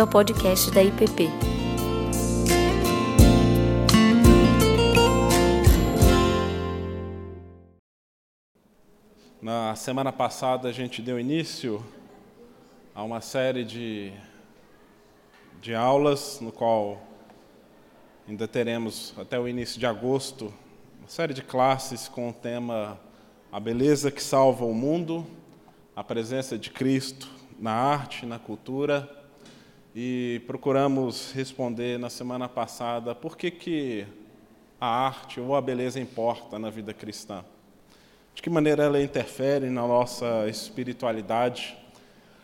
[0.00, 1.28] bem-vindo ao podcast da IPP.
[9.42, 11.84] Na semana passada a gente deu início
[12.94, 14.12] a uma série de,
[15.60, 17.00] de aulas, no qual
[18.28, 20.52] ainda teremos até o início de agosto
[20.98, 22.98] uma série de classes com o tema
[23.50, 25.26] A Beleza que Salva o Mundo,
[25.94, 29.19] a presença de Cristo na arte, na cultura,
[29.94, 34.06] e procuramos responder na semana passada por que, que
[34.80, 37.44] a arte ou a beleza importa na vida cristã.
[38.32, 41.76] De que maneira ela interfere na nossa espiritualidade,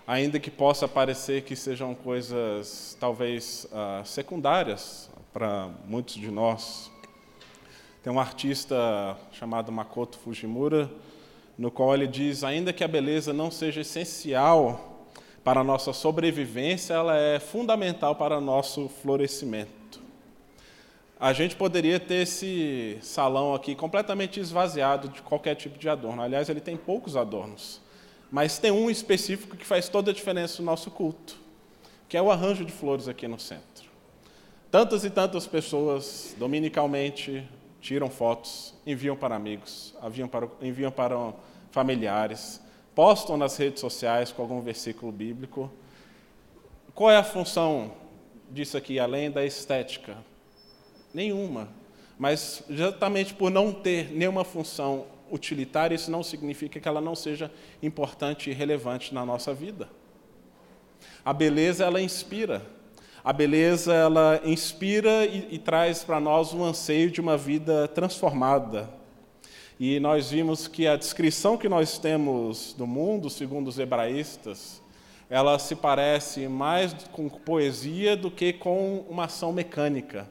[0.07, 6.91] ainda que possa parecer que sejam coisas talvez uh, secundárias para muitos de nós.
[8.03, 10.91] Tem um artista chamado Makoto Fujimura,
[11.57, 14.96] no qual ele diz: ainda que a beleza não seja essencial
[15.47, 20.01] para a nossa sobrevivência, ela é fundamental para o nosso florescimento.
[21.21, 26.21] A gente poderia ter esse salão aqui completamente esvaziado de qualquer tipo de adorno.
[26.21, 27.81] Aliás, ele tem poucos adornos.
[28.29, 31.37] Mas tem um específico que faz toda a diferença no nosso culto,
[32.09, 33.89] que é o arranjo de flores aqui no centro.
[34.69, 37.49] Tantas e tantas pessoas, dominicalmente,
[37.81, 41.33] tiram fotos, enviam para amigos, enviam para, enviam para
[41.71, 42.61] familiares,
[42.97, 45.71] postam nas redes sociais com algum versículo bíblico.
[46.95, 47.93] Qual é a função
[48.51, 50.17] disso aqui, além da estética?
[51.13, 51.69] Nenhuma.
[52.19, 57.53] Mas, exatamente por não ter nenhuma função utilitária, isso não significa que ela não seja
[57.83, 59.91] importante e relevante na nossa vida.
[61.23, 62.65] A beleza, ela inspira.
[63.23, 68.89] A beleza, ela inspira e, e traz para nós um anseio de uma vida transformada,
[69.79, 74.81] e nós vimos que a descrição que nós temos do mundo, segundo os hebraístas,
[75.29, 80.27] ela se parece mais com poesia do que com uma ação mecânica.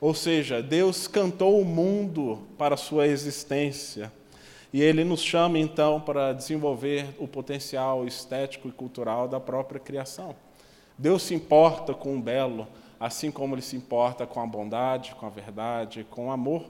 [0.00, 4.12] Ou seja, Deus cantou o mundo para a sua existência.
[4.72, 10.36] E ele nos chama então para desenvolver o potencial estético e cultural da própria criação.
[10.96, 12.66] Deus se importa com o belo,
[12.98, 16.64] assim como ele se importa com a bondade, com a verdade, com o amor.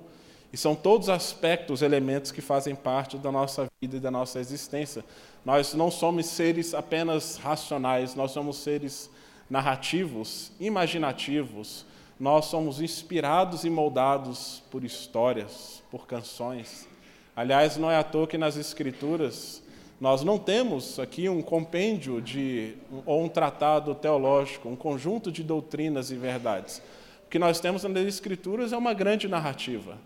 [0.52, 5.04] E são todos aspectos, elementos que fazem parte da nossa vida e da nossa existência.
[5.44, 9.10] Nós não somos seres apenas racionais, nós somos seres
[9.48, 11.84] narrativos, imaginativos.
[12.18, 16.88] Nós somos inspirados e moldados por histórias, por canções.
[17.36, 19.62] Aliás, não é à toa que nas Escrituras
[20.00, 22.74] nós não temos aqui um compêndio de,
[23.06, 26.78] ou um tratado teológico, um conjunto de doutrinas e verdades.
[27.26, 29.96] O que nós temos nas Escrituras é uma grande narrativa.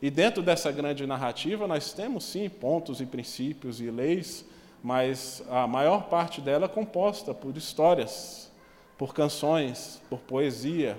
[0.00, 4.44] E dentro dessa grande narrativa, nós temos sim pontos e princípios e leis,
[4.80, 8.48] mas a maior parte dela é composta por histórias,
[8.96, 10.96] por canções, por poesia.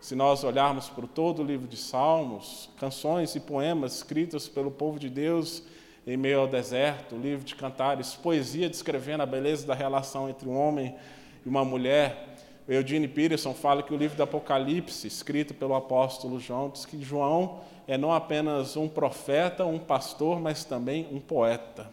[0.00, 4.98] Se nós olharmos para todo o livro de Salmos, canções e poemas escritos pelo povo
[4.98, 5.62] de Deus
[6.06, 10.56] em meio ao deserto, livro de cantares, poesia descrevendo a beleza da relação entre um
[10.58, 10.94] homem
[11.44, 12.36] e uma mulher.
[12.66, 17.02] O Eugene Peterson fala que o livro do Apocalipse, escrito pelo apóstolo João, diz que
[17.02, 21.90] João é não apenas um profeta, um pastor, mas também um poeta.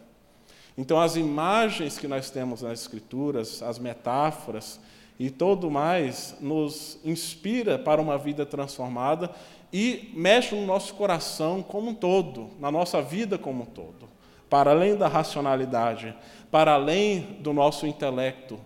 [0.76, 4.78] Então, as imagens que nós temos nas Escrituras, as metáforas
[5.18, 9.28] e todo mais, nos inspira para uma vida transformada
[9.72, 14.08] e mexe no nosso coração como um todo, na nossa vida como um todo,
[14.48, 16.14] para além da racionalidade,
[16.48, 18.56] para além do nosso intelecto.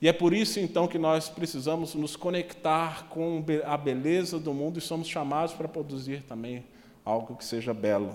[0.00, 4.78] E é por isso, então, que nós precisamos nos conectar com a beleza do mundo
[4.78, 6.64] e somos chamados para produzir também
[7.08, 8.10] algo que seja belo.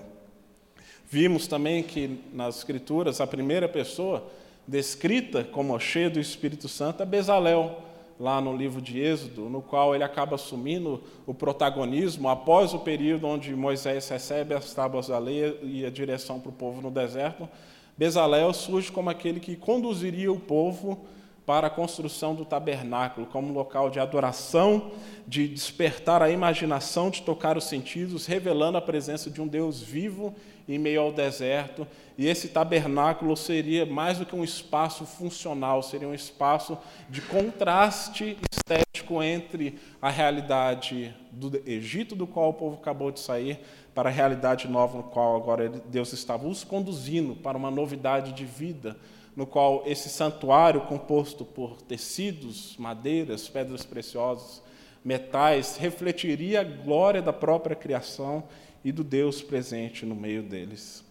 [1.09, 4.23] Vimos também que nas Escrituras a primeira pessoa
[4.67, 7.81] descrita como cheia do Espírito Santo é Bezalel,
[8.19, 13.27] lá no livro de Êxodo, no qual ele acaba assumindo o protagonismo após o período
[13.27, 17.49] onde Moisés recebe as tábuas da lei e a direção para o povo no deserto.
[17.97, 21.05] Bezalel surge como aquele que conduziria o povo
[21.45, 24.91] para a construção do tabernáculo, como local de adoração,
[25.27, 30.33] de despertar a imaginação, de tocar os sentidos, revelando a presença de um Deus vivo
[30.67, 31.85] em meio ao deserto.
[32.17, 36.77] E esse tabernáculo seria mais do que um espaço funcional, seria um espaço
[37.09, 43.59] de contraste estético entre a realidade do Egito, do qual o povo acabou de sair,
[43.93, 48.45] para a realidade nova, no qual agora Deus estava os conduzindo para uma novidade de
[48.45, 48.95] vida
[49.35, 54.61] no qual esse santuário, composto por tecidos, madeiras, pedras preciosas,
[55.03, 58.43] metais, refletiria a glória da própria criação
[58.83, 61.03] e do Deus presente no meio deles.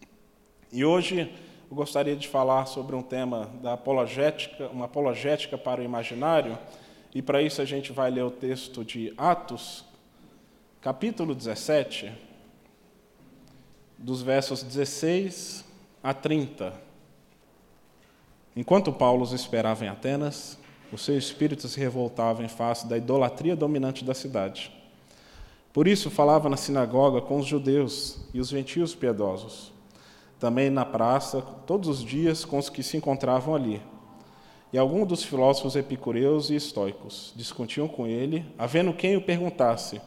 [0.73, 1.33] E hoje
[1.71, 6.59] eu gostaria de falar sobre um tema da apologética, uma apologética para o imaginário,
[7.15, 9.85] E para isso a gente vai ler o texto de Atos,
[10.81, 12.11] capítulo 17,
[13.99, 15.63] dos versos 16
[16.03, 16.92] a 30.
[18.55, 20.59] Enquanto Paulo os esperava em Atenas,
[20.93, 24.71] o seu espírito se revoltava em face da idolatria dominante da cidade.
[25.73, 29.73] Por isso falava na sinagoga com os judeus e os gentios piedosos,
[30.39, 33.81] também na praça, todos os dias com os que se encontravam ali.
[34.71, 39.99] E alguns dos filósofos epicureus e estoicos discutiam com ele, havendo quem o perguntasse: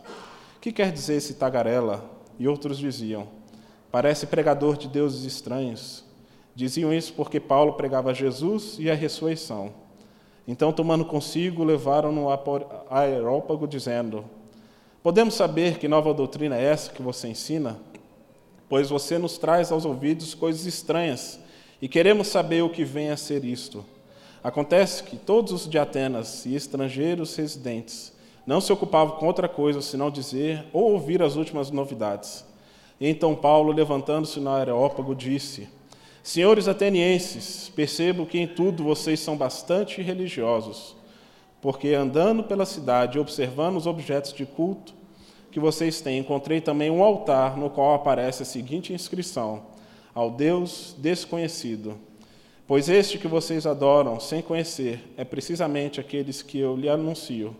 [0.62, 2.12] Que quer dizer esse tagarela?
[2.38, 3.27] E outros diziam:
[3.91, 6.05] Parece pregador de deuses estranhos.
[6.56, 9.74] Diziam isso porque Paulo pregava Jesus e a ressurreição.
[10.48, 12.40] Então, tomando consigo, levaram-no a
[12.90, 14.24] aerópago, dizendo:
[15.04, 17.78] Podemos saber que nova doutrina é essa que você ensina?
[18.69, 21.40] Pois você nos traz aos ouvidos coisas estranhas
[21.81, 23.86] e queremos saber o que vem a ser isto.
[24.44, 28.13] Acontece que todos os de Atenas e estrangeiros residentes
[28.46, 32.46] não se ocupavam com outra coisa senão dizer ou ouvir as últimas novidades.
[33.00, 35.68] E então Paulo, levantando-se no Areópago, disse:
[36.25, 40.95] Senhores atenienses, percebo que em tudo vocês são bastante religiosos,
[41.62, 44.95] porque andando pela cidade e observando os objetos de culto
[45.51, 49.68] que vocês têm, encontrei também um altar no qual aparece a seguinte inscrição:
[50.16, 51.95] Ao Deus desconhecido.
[52.66, 57.56] Pois este que vocês adoram sem conhecer é precisamente aqueles que eu lhe anuncio.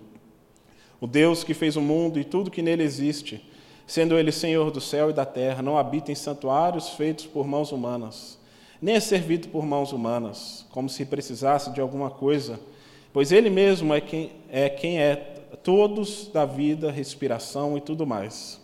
[1.00, 3.48] O Deus que fez o mundo e tudo que nele existe,
[3.86, 7.72] sendo ele Senhor do céu e da terra, não habita em santuários feitos por mãos
[7.72, 8.35] humanas,
[8.82, 12.60] nem é servido por mãos humanas, como se precisasse de alguma coisa,
[13.14, 15.16] pois ele mesmo é quem é, quem é
[15.64, 18.60] todos da vida, respiração e tudo mais.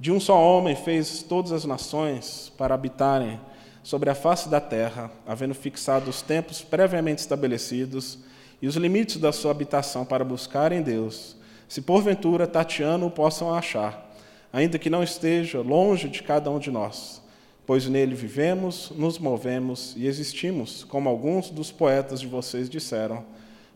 [0.00, 3.38] De um só homem fez todas as nações para habitarem
[3.82, 8.18] sobre a face da terra, havendo fixado os tempos previamente estabelecidos
[8.60, 11.36] e os limites da sua habitação para buscar em Deus,
[11.68, 14.10] se porventura tateando o possam achar,
[14.52, 17.20] ainda que não esteja longe de cada um de nós,
[17.66, 23.24] pois nele vivemos, nos movemos e existimos, como alguns dos poetas de vocês disseram,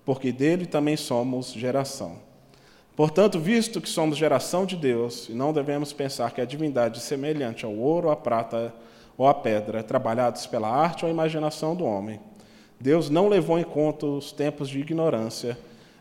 [0.04, 2.16] porque dele também somos geração.
[2.94, 7.00] Portanto, visto que somos geração de Deus, e não devemos pensar que a divindade é
[7.00, 8.74] semelhante ao ouro, à prata,
[9.16, 12.20] ou a pedra, trabalhados pela arte ou imaginação do homem.
[12.80, 15.58] Deus não levou em conta os tempos de ignorância,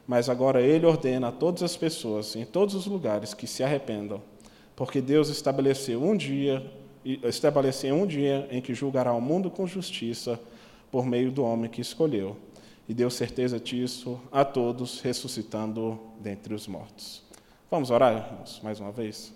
[0.07, 4.21] mas agora ele ordena a todas as pessoas, em todos os lugares, que se arrependam,
[4.75, 6.65] porque Deus estabeleceu um dia,
[7.03, 10.39] estabeleceu um dia em que julgará o mundo com justiça
[10.91, 12.37] por meio do homem que escolheu,
[12.87, 17.23] e deu certeza disso a todos, ressuscitando dentre os mortos.
[17.69, 19.33] Vamos orar, irmãos, mais uma vez?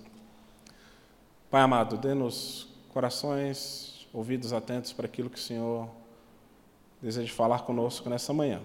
[1.49, 5.89] Pai amado, dê-nos corações, ouvidos atentos para aquilo que o Senhor
[7.01, 8.61] deseja falar conosco nessa manhã.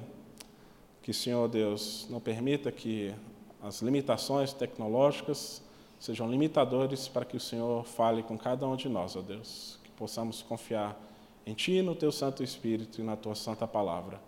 [1.03, 3.13] Que o Senhor Deus não permita que
[3.61, 5.63] as limitações tecnológicas
[5.99, 9.79] sejam limitadores para que o Senhor fale com cada um de nós, ó Deus.
[9.83, 11.01] Que possamos confiar
[11.47, 14.21] em Ti, no Teu Santo Espírito e na Tua Santa Palavra.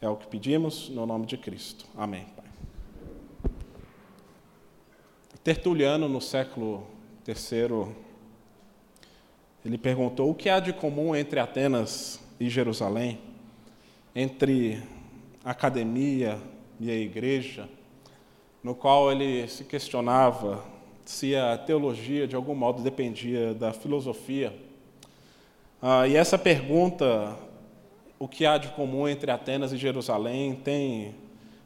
[0.00, 1.86] É o que pedimos no nome de Cristo.
[1.96, 2.46] Amém, Pai.
[5.42, 6.86] Tertuliano, no século
[7.26, 8.08] III
[9.64, 13.18] ele perguntou o que há de comum entre Atenas e Jerusalém,
[14.14, 14.82] entre
[15.44, 16.38] a academia
[16.80, 17.68] e a igreja,
[18.62, 20.64] no qual ele se questionava
[21.08, 24.54] se a teologia de algum modo dependia da filosofia.
[25.80, 27.34] Ah, e essa pergunta,
[28.18, 31.14] o que há de comum entre Atenas e Jerusalém, tem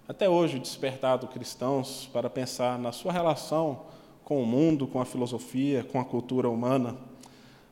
[0.06, 3.80] até hoje despertado cristãos para pensar na sua relação
[4.22, 6.96] com o mundo, com a filosofia, com a cultura humana.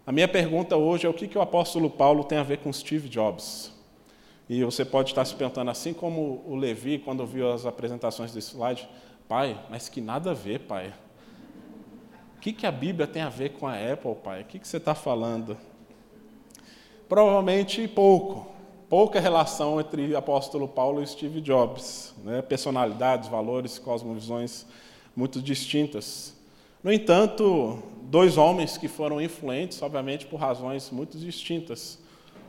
[0.05, 2.73] A minha pergunta hoje é o que, que o apóstolo Paulo tem a ver com
[2.73, 3.73] Steve Jobs?
[4.49, 8.57] E você pode estar se perguntando, assim como o Levi, quando viu as apresentações desse
[8.57, 8.89] slide,
[9.29, 10.93] pai, mas que nada a ver, pai.
[12.41, 14.41] O que, que a Bíblia tem a ver com a Apple, pai?
[14.41, 15.59] O que, que você está falando?
[17.07, 18.51] Provavelmente pouco.
[18.89, 22.15] Pouca relação entre apóstolo Paulo e Steve Jobs.
[22.25, 22.41] Né?
[22.41, 24.65] Personalidades, valores, cosmovisões
[25.15, 26.35] muito distintas.
[26.83, 31.99] No entanto, dois homens que foram influentes, obviamente, por razões muito distintas.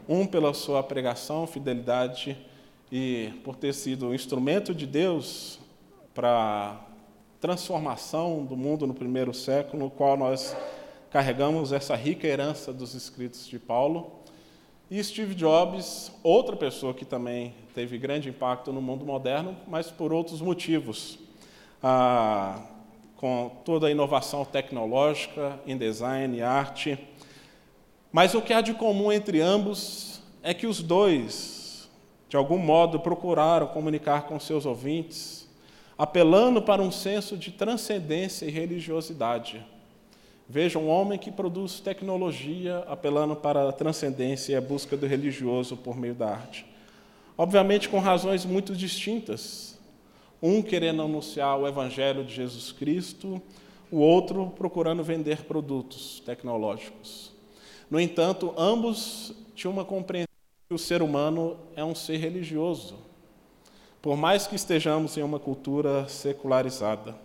[0.08, 2.38] Um pela sua pregação, fidelidade
[2.90, 5.60] e por ter sido um instrumento de Deus
[6.14, 6.80] para
[7.42, 10.56] transformação do mundo no primeiro século, no qual nós
[11.10, 14.12] carregamos essa rica herança dos escritos de Paulo.
[14.92, 20.14] E Steve Jobs, outra pessoa que também teve grande impacto no mundo moderno, mas por
[20.14, 21.18] outros motivos.
[21.82, 22.62] Ah,
[23.18, 26.98] com toda a inovação tecnológica em design e arte.
[28.12, 31.90] Mas o que há de comum entre ambos é que os dois,
[32.30, 35.41] de algum modo, procuraram comunicar com seus ouvintes
[36.02, 39.64] apelando para um senso de transcendência e religiosidade.
[40.50, 45.78] Veja um homem que produz tecnologia apelando para a transcendência e a busca do religioso
[45.78, 46.66] por meio da arte.
[47.38, 49.80] Obviamente com razões muito distintas.
[50.42, 53.40] Um querendo anunciar o evangelho de Jesus Cristo,
[53.92, 57.32] o outro procurando vender produtos tecnológicos.
[57.92, 60.26] No entanto, ambos tinham uma compreensão
[60.68, 63.11] que o ser humano é um ser religioso,
[64.02, 67.16] por mais que estejamos em uma cultura secularizada.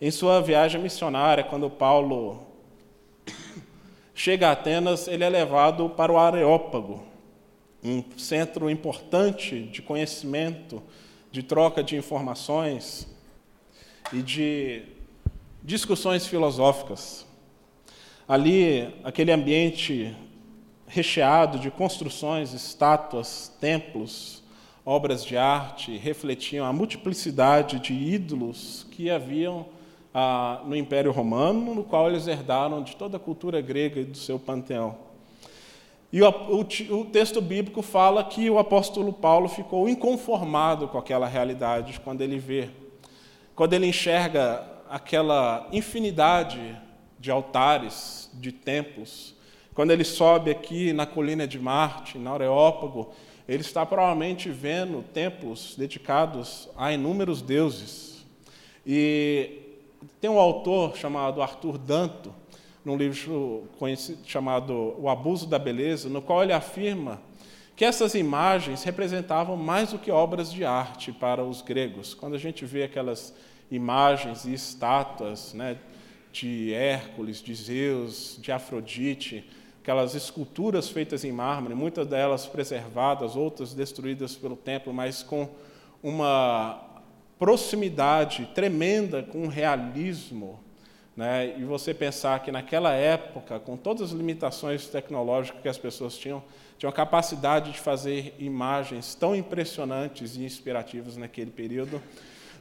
[0.00, 2.44] Em sua viagem missionária, quando Paulo
[4.12, 7.04] chega a Atenas, ele é levado para o Areópago,
[7.84, 10.82] um centro importante de conhecimento,
[11.30, 13.06] de troca de informações
[14.12, 14.82] e de
[15.62, 17.24] discussões filosóficas.
[18.26, 20.16] Ali, aquele ambiente
[20.86, 24.41] recheado de construções, estátuas, templos,
[24.84, 29.66] obras de arte, refletiam a multiplicidade de ídolos que haviam
[30.12, 34.16] ah, no Império Romano, no qual eles herdaram de toda a cultura grega e do
[34.16, 34.96] seu panteão.
[36.12, 36.60] E o, o,
[37.00, 42.38] o, texto bíblico fala que o apóstolo Paulo ficou inconformado com aquela realidade quando ele
[42.38, 42.68] vê,
[43.54, 46.78] quando ele enxerga aquela infinidade
[47.18, 49.34] de altares, de templos.
[49.72, 53.10] Quando ele sobe aqui na colina de Marte, na Areópago,
[53.48, 58.24] ele está provavelmente vendo templos dedicados a inúmeros deuses.
[58.86, 59.60] E
[60.20, 62.34] tem um autor chamado Arthur Danto,
[62.84, 63.68] num livro
[64.24, 67.20] chamado O Abuso da Beleza, no qual ele afirma
[67.74, 72.14] que essas imagens representavam mais do que obras de arte para os gregos.
[72.14, 73.34] Quando a gente vê aquelas
[73.70, 75.78] imagens e estátuas né,
[76.32, 79.44] de Hércules, de Zeus, de Afrodite,
[79.82, 85.48] aquelas esculturas feitas em mármore, muitas delas preservadas, outras destruídas pelo templo, mas com
[86.00, 86.80] uma
[87.36, 90.60] proximidade tremenda com o realismo.
[91.16, 91.58] Né?
[91.58, 96.44] E você pensar que naquela época, com todas as limitações tecnológicas que as pessoas tinham,
[96.78, 102.00] tinham a capacidade de fazer imagens tão impressionantes e inspirativas naquele período.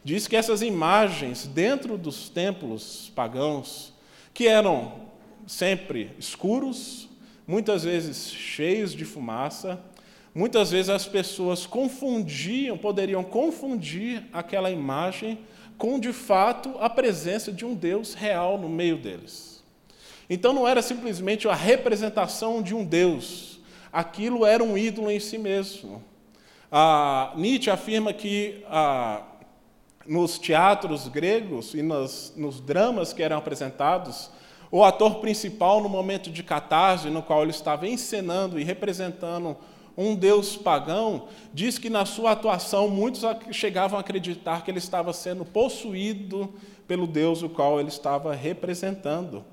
[0.03, 3.93] Diz que essas imagens dentro dos templos pagãos,
[4.33, 5.11] que eram
[5.45, 7.10] sempre escuros,
[7.51, 9.77] muitas vezes cheios de fumaça,
[10.33, 15.37] muitas vezes as pessoas confundiam, poderiam confundir aquela imagem
[15.77, 19.61] com de fato a presença de um Deus real no meio deles.
[20.29, 23.59] Então não era simplesmente a representação de um Deus,
[23.91, 26.01] aquilo era um ídolo em si mesmo.
[26.71, 29.23] A Nietzsche afirma que a
[30.07, 34.31] nos teatros gregos e nos, nos dramas que eram apresentados,
[34.71, 39.57] o ator principal, no momento de catarse, no qual ele estava encenando e representando
[39.97, 45.11] um deus pagão, diz que na sua atuação muitos chegavam a acreditar que ele estava
[45.11, 46.53] sendo possuído
[46.87, 49.43] pelo deus o qual ele estava representando.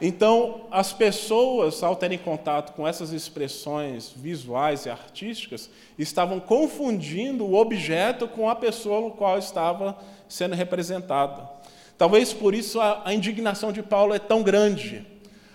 [0.00, 7.54] Então, as pessoas, ao terem contato com essas expressões visuais e artísticas, estavam confundindo o
[7.54, 9.96] objeto com a pessoa no qual estava
[10.28, 11.48] sendo representada.
[11.96, 15.06] Talvez por isso a, indignação de Paulo é tão grande,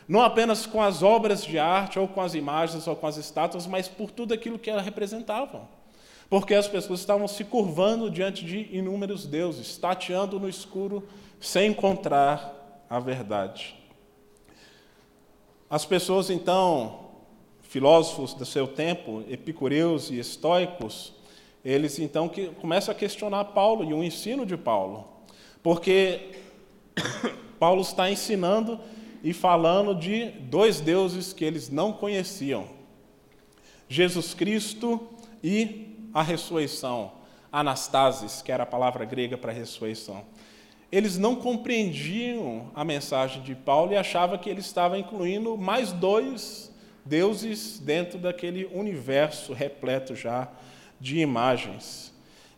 [0.08, 3.67] não apenas com as obras de arte, ou com as imagens, ou com as estátuas,
[3.67, 5.67] mas por tudo aquilo que elas representavam.
[6.29, 11.08] Porque as pessoas estavam se curvando diante de inúmeros deuses, tateando no escuro
[11.39, 13.75] sem encontrar a verdade.
[15.69, 17.10] As pessoas, então,
[17.62, 21.13] filósofos do seu tempo, epicureus e estoicos,
[21.63, 25.08] eles então começam a questionar Paulo e o ensino de Paulo,
[25.62, 26.42] porque
[27.60, 28.80] Paulo está ensinando
[29.24, 32.68] e falando de dois deuses que eles não conheciam:
[33.88, 35.10] Jesus Cristo
[35.44, 37.12] e a ressurreição,
[37.51, 40.24] Anastasis, que era a palavra grega para ressurreição.
[40.92, 46.74] Eles não compreendiam a mensagem de Paulo e achavam que ele estava incluindo mais dois
[47.06, 50.48] deuses dentro daquele universo repleto já
[51.00, 52.12] de imagens.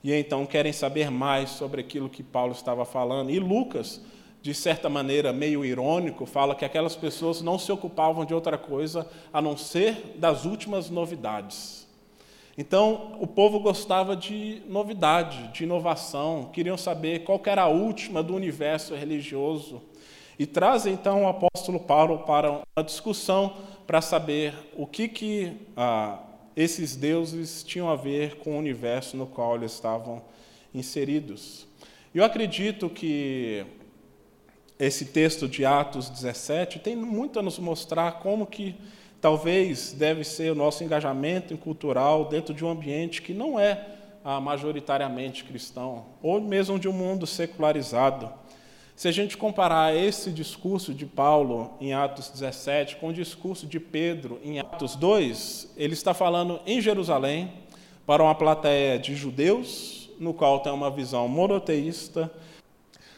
[0.03, 3.29] E então querem saber mais sobre aquilo que Paulo estava falando.
[3.29, 4.01] E Lucas,
[4.41, 9.07] de certa maneira meio irônico, fala que aquelas pessoas não se ocupavam de outra coisa
[9.31, 11.87] a não ser das últimas novidades.
[12.57, 18.35] Então, o povo gostava de novidade, de inovação, queriam saber qual era a última do
[18.35, 19.81] universo religioso.
[20.37, 23.53] E traz então o apóstolo Paulo para uma discussão
[23.85, 26.19] para saber o que, que ah,
[26.55, 30.21] esses deuses tinham a ver com o universo no qual eles estavam
[30.73, 31.67] inseridos.
[32.13, 33.65] Eu acredito que
[34.77, 38.75] esse texto de Atos 17 tem muito a nos mostrar como que
[39.21, 43.87] Talvez deve ser o nosso engajamento cultural dentro de um ambiente que não é
[44.25, 48.33] ah, majoritariamente cristão, ou mesmo de um mundo secularizado.
[49.01, 53.79] Se a gente comparar esse discurso de Paulo em Atos 17 com o discurso de
[53.79, 57.51] Pedro em Atos 2, ele está falando em Jerusalém
[58.05, 62.31] para uma plateia de judeus, no qual tem uma visão monoteísta.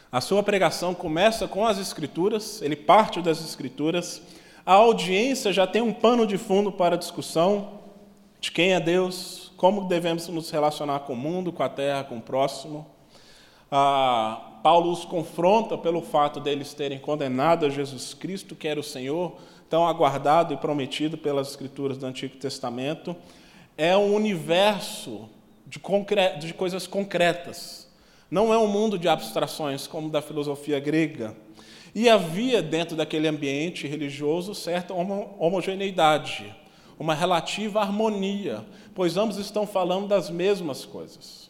[0.10, 4.22] A sua pregação começa com as Escrituras, ele parte das Escrituras.
[4.66, 7.82] A audiência já tem um pano de fundo para a discussão
[8.40, 12.20] de quem é Deus, como devemos nos relacionar com o mundo, com a terra, com
[12.20, 12.88] o próximo.
[13.70, 18.84] Ah, Paulo os confronta pelo fato deles terem condenado a Jesus Cristo, que era o
[18.84, 19.36] Senhor,
[19.70, 23.13] tão aguardado e prometido pelas Escrituras do Antigo Testamento.
[23.77, 25.27] É um universo
[25.67, 25.82] de,
[26.39, 27.91] de coisas concretas.
[28.32, 31.36] Não é um mundo de abstrações como da filosofia grega.
[31.93, 36.55] E havia dentro daquele ambiente religioso certa homogeneidade,
[36.98, 38.65] uma relativa harmonia,
[38.96, 41.43] pois ambos estão falando das mesmas coisas.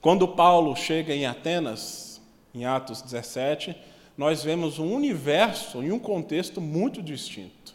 [0.00, 2.20] Quando Paulo chega em Atenas,
[2.54, 3.76] em Atos 17,
[4.16, 7.74] nós vemos um universo e um contexto muito distinto.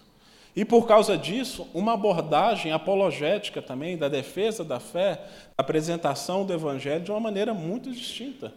[0.56, 5.16] E por causa disso, uma abordagem apologética também da defesa da fé,
[5.58, 8.54] da apresentação do evangelho de uma maneira muito distinta.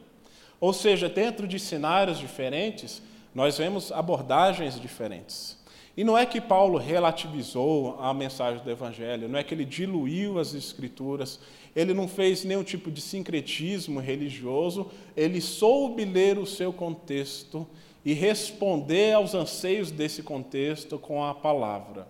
[0.60, 3.02] Ou seja, dentro de cenários diferentes,
[3.34, 5.62] nós vemos abordagens diferentes.
[5.96, 10.40] E não é que Paulo relativizou a mensagem do Evangelho, não é que ele diluiu
[10.40, 11.38] as Escrituras,
[11.74, 17.66] ele não fez nenhum tipo de sincretismo religioso, ele soube ler o seu contexto
[18.04, 22.06] e responder aos anseios desse contexto com a palavra.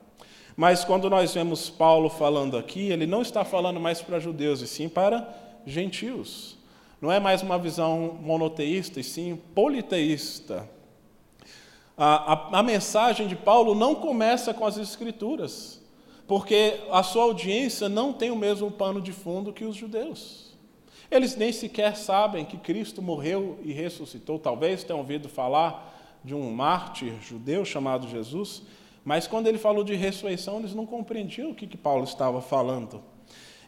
[0.56, 4.66] Mas quando nós vemos Paulo falando aqui, ele não está falando mais para judeus, e
[4.66, 5.28] sim para
[5.66, 6.56] gentios.
[7.00, 10.68] Não é mais uma visão monoteísta, e sim politeísta.
[11.96, 15.80] A, a, a, mensagem de Paulo não começa com as Escrituras,
[16.26, 20.54] porque a sua audiência não tem o mesmo pano de fundo que os judeus.
[21.10, 24.38] Eles nem sequer sabem que Cristo morreu e ressuscitou.
[24.38, 25.92] Talvez tenham ouvido falar
[26.24, 28.62] de um mártir judeu chamado Jesus,
[29.04, 33.02] mas quando ele falou de ressurreição, eles não compreendiam o que, que Paulo estava falando.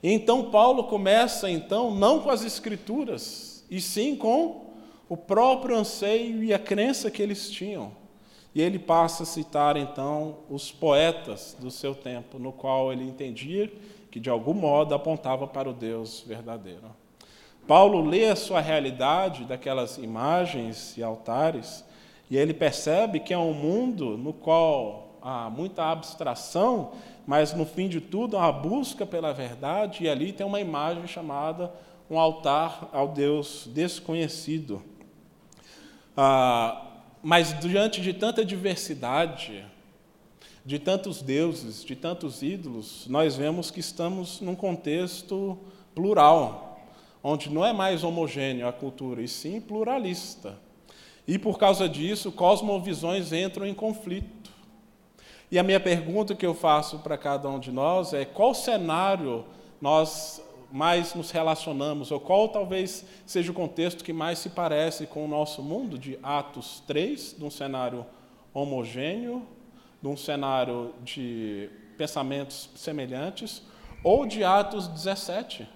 [0.02, 4.72] Então Paulo começa então não com as escrituras, e sim com
[5.08, 7.92] o próprio anseio e a crença que eles tinham.
[8.56, 13.70] E ele passa a citar então os poetas do seu tempo, no qual ele entendia
[14.10, 16.86] que de algum modo apontava para o Deus verdadeiro.
[17.68, 21.84] Paulo lê a sua realidade daquelas imagens e altares,
[22.30, 26.92] e ele percebe que é um mundo no qual há muita abstração,
[27.26, 31.70] mas no fim de tudo há busca pela verdade, e ali tem uma imagem chamada
[32.08, 34.82] um altar ao Deus desconhecido.
[36.16, 36.85] Ah,
[37.26, 39.66] mas diante de tanta diversidade,
[40.64, 45.58] de tantos deuses, de tantos ídolos, nós vemos que estamos num contexto
[45.92, 46.86] plural,
[47.24, 50.56] onde não é mais homogêneo a cultura, e sim pluralista.
[51.26, 54.52] E por causa disso, cosmovisões entram em conflito.
[55.50, 59.44] E a minha pergunta que eu faço para cada um de nós é: qual cenário
[59.80, 65.24] nós mais nos relacionamos, ou qual talvez seja o contexto que mais se parece com
[65.24, 68.04] o nosso mundo, de Atos 3, de um cenário
[68.52, 69.46] homogêneo,
[70.00, 73.62] de um cenário de pensamentos semelhantes,
[74.02, 75.68] ou de Atos 17,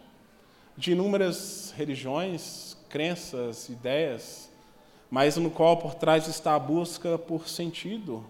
[0.76, 4.50] de inúmeras religiões, crenças, ideias,
[5.10, 8.24] mas no qual por trás está a busca por sentido,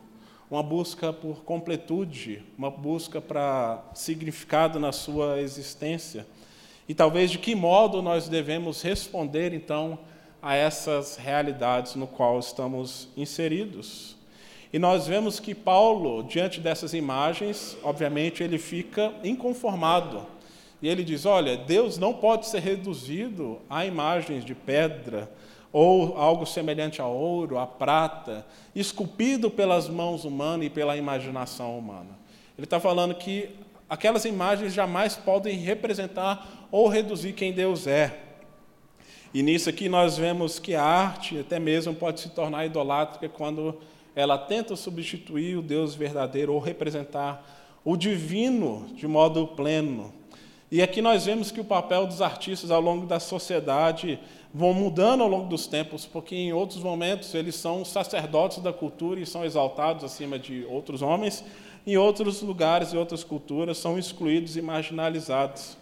[0.50, 6.26] uma busca por completude, uma busca para significado na sua existência.
[6.90, 9.96] E talvez de que modo nós devemos responder então
[10.42, 14.16] a essas realidades no qual estamos inseridos.
[14.72, 20.26] E nós vemos que Paulo, diante dessas imagens, obviamente ele fica inconformado.
[20.82, 25.30] E ele diz: olha, Deus não pode ser reduzido a imagens de pedra
[25.72, 32.18] ou algo semelhante a ouro, a prata, esculpido pelas mãos humanas e pela imaginação humana.
[32.58, 33.48] Ele está falando que
[33.88, 38.18] aquelas imagens jamais podem representar ou reduzir quem Deus é.
[39.32, 43.76] E nisso aqui nós vemos que a arte até mesmo pode se tornar idolátrica quando
[44.14, 50.12] ela tenta substituir o Deus verdadeiro ou representar o divino de modo pleno.
[50.70, 54.20] E aqui nós vemos que o papel dos artistas ao longo da sociedade
[54.52, 59.20] vão mudando ao longo dos tempos, porque em outros momentos eles são sacerdotes da cultura
[59.20, 61.44] e são exaltados acima de outros homens,
[61.86, 65.76] em outros lugares e outras culturas são excluídos e marginalizados.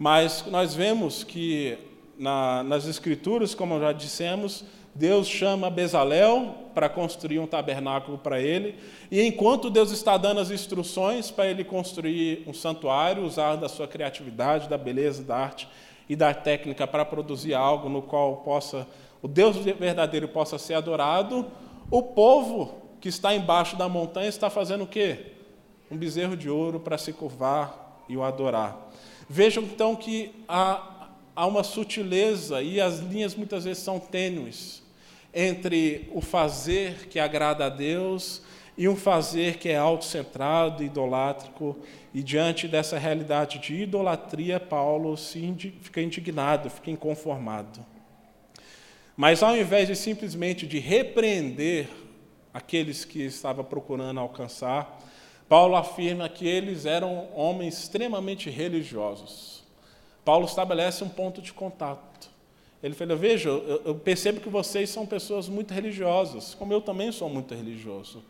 [0.00, 1.76] Mas nós vemos que
[2.18, 8.76] na, nas Escrituras, como já dissemos, Deus chama Bezalel para construir um tabernáculo para ele,
[9.10, 13.86] e enquanto Deus está dando as instruções para ele construir um santuário, usar da sua
[13.86, 15.68] criatividade, da beleza, da arte
[16.08, 18.88] e da técnica para produzir algo no qual possa
[19.20, 21.46] o Deus verdadeiro possa ser adorado,
[21.90, 25.34] o povo que está embaixo da montanha está fazendo o quê?
[25.90, 28.89] Um bezerro de ouro para se curvar e o adorar.
[29.32, 34.82] Vejam então que há, há uma sutileza e as linhas muitas vezes são tênues
[35.32, 38.42] entre o fazer que agrada a Deus
[38.76, 41.78] e um fazer que é autocentrado, idolátrico,
[42.12, 47.86] e diante dessa realidade de idolatria, Paulo se fica indignado, fica inconformado.
[49.16, 51.88] Mas ao invés de simplesmente de repreender
[52.52, 54.98] aqueles que estava procurando alcançar,
[55.50, 59.64] Paulo afirma que eles eram homens extremamente religiosos.
[60.24, 62.30] Paulo estabelece um ponto de contato.
[62.80, 67.28] Ele fala: Veja, eu percebo que vocês são pessoas muito religiosas, como eu também sou
[67.28, 68.22] muito religioso.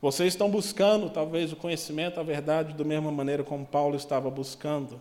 [0.00, 5.00] Vocês estão buscando, talvez, o conhecimento, a verdade, da mesma maneira como Paulo estava buscando.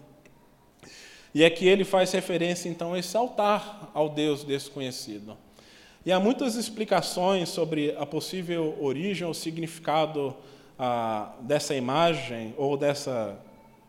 [1.31, 5.37] E é que ele faz referência, então, a esse altar ao Deus desconhecido.
[6.03, 10.35] E há muitas explicações sobre a possível origem ou significado
[10.77, 13.37] ah, dessa imagem ou dessa,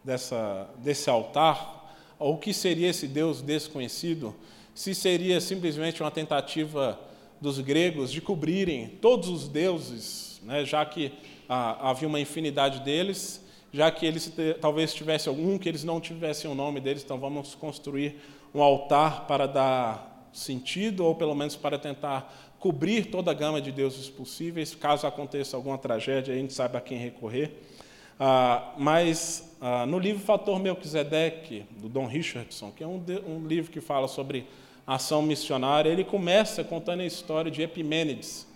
[0.03, 4.35] dessa, desse altar, ou o que seria esse Deus desconhecido,
[4.75, 6.99] se seria simplesmente uma tentativa
[7.41, 11.13] dos gregos de cobrirem todos os deuses, né, já que
[11.49, 16.51] ah, havia uma infinidade deles, já que eles talvez tivessem algum que eles não tivessem
[16.51, 18.17] o nome deles, então vamos construir
[18.55, 23.71] um altar para dar sentido, ou pelo menos para tentar cobrir toda a gama de
[23.71, 27.53] deuses possíveis, caso aconteça alguma tragédia, a gente sabe a quem recorrer.
[28.19, 33.47] Ah, mas ah, no livro Fator Melquisedeque, do Don Richardson, que é um, de, um
[33.47, 34.47] livro que fala sobre
[34.87, 38.47] ação missionária, ele começa contando a história de Epimênides.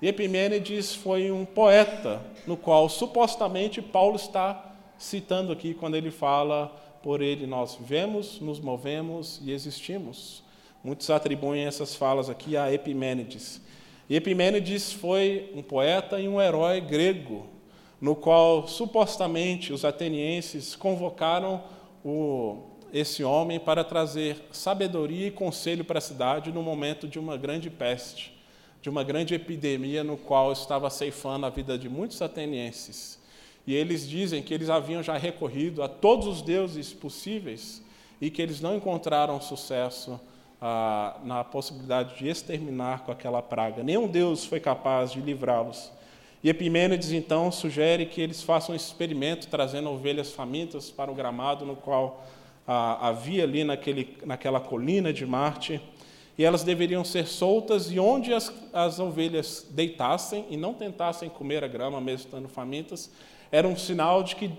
[0.00, 6.68] E Epimênides foi um poeta, no qual supostamente Paulo está citando aqui quando ele fala:
[7.02, 10.42] Por ele nós vivemos, nos movemos e existimos.
[10.82, 13.60] Muitos atribuem essas falas aqui a Epimênides.
[14.08, 17.46] E Epimênides foi um poeta e um herói grego,
[18.00, 21.62] no qual supostamente os atenienses convocaram
[22.04, 27.36] o, esse homem para trazer sabedoria e conselho para a cidade no momento de uma
[27.36, 28.32] grande peste
[28.82, 33.18] de uma grande epidemia no qual estava ceifando a vida de muitos atenienses.
[33.64, 37.80] E eles dizem que eles haviam já recorrido a todos os deuses possíveis
[38.20, 40.20] e que eles não encontraram sucesso
[40.62, 43.82] ah, na possibilidade de exterminar com aquela praga.
[43.82, 45.90] Nenhum deus foi capaz de livrá-los.
[46.42, 51.66] E Epimênides, então, sugere que eles façam um experimento trazendo ovelhas famintas para o gramado
[51.66, 52.24] no qual
[52.66, 55.80] ah, havia ali naquele, naquela colina de Marte
[56.38, 61.62] e elas deveriam ser soltas, e onde as, as ovelhas deitassem e não tentassem comer
[61.62, 63.10] a grama, mesmo estando famintas,
[63.50, 64.50] era um sinal de que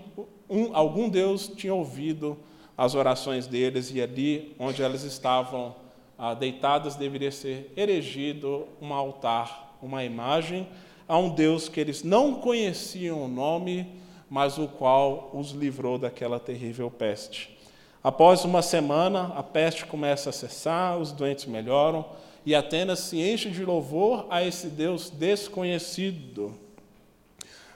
[0.48, 2.38] um, algum Deus tinha ouvido
[2.76, 5.74] as orações deles, e ali onde elas estavam
[6.18, 10.66] ah, deitadas deveria ser erigido um altar, uma imagem
[11.06, 13.86] a um Deus que eles não conheciam o nome,
[14.30, 17.56] mas o qual os livrou daquela terrível peste.
[18.02, 22.04] Após uma semana, a peste começa a cessar, os doentes melhoram
[22.44, 26.54] e Atenas se enche de louvor a esse Deus desconhecido.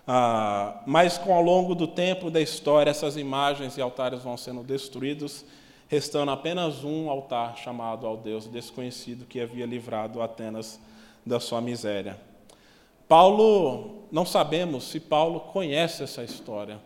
[0.07, 4.63] Ah, mas com ao longo do tempo da história, essas imagens e altares vão sendo
[4.63, 5.45] destruídos,
[5.89, 10.79] restando apenas um altar chamado ao Deus desconhecido que havia livrado Atenas
[11.25, 12.19] da sua miséria.
[13.09, 16.79] Paulo, não sabemos se Paulo conhece essa história.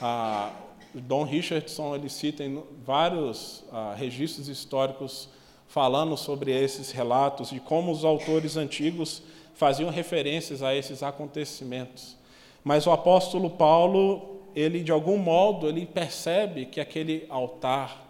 [0.00, 0.52] Ah,
[0.92, 5.30] Don Richardson ele cita em vários ah, registros históricos
[5.66, 9.22] falando sobre esses relatos de como os autores antigos
[9.54, 12.18] faziam referências a esses acontecimentos.
[12.62, 18.01] Mas o apóstolo Paulo, ele de algum modo, ele percebe que aquele altar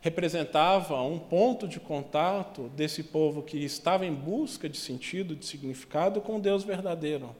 [0.00, 6.20] representava um ponto de contato desse povo que estava em busca de sentido, de significado
[6.20, 7.34] com Deus verdadeiro.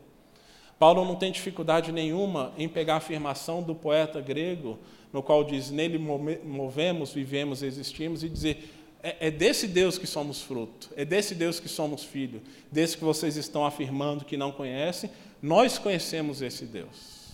[0.79, 4.79] Paulo não tem dificuldade nenhuma em pegar a afirmação do poeta grego,
[5.13, 8.71] no qual diz: Nele movemos, vivemos, existimos, e dizer:
[9.03, 13.05] é, é desse Deus que somos fruto, é desse Deus que somos filho, desse que
[13.05, 15.11] vocês estão afirmando que não conhecem,
[15.43, 17.33] nós conhecemos esse Deus,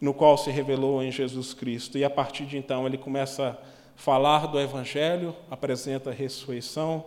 [0.00, 1.98] no qual se revelou em Jesus Cristo.
[1.98, 3.58] E a partir de então ele começa
[3.96, 7.04] falar do Evangelho, apresenta a ressurreição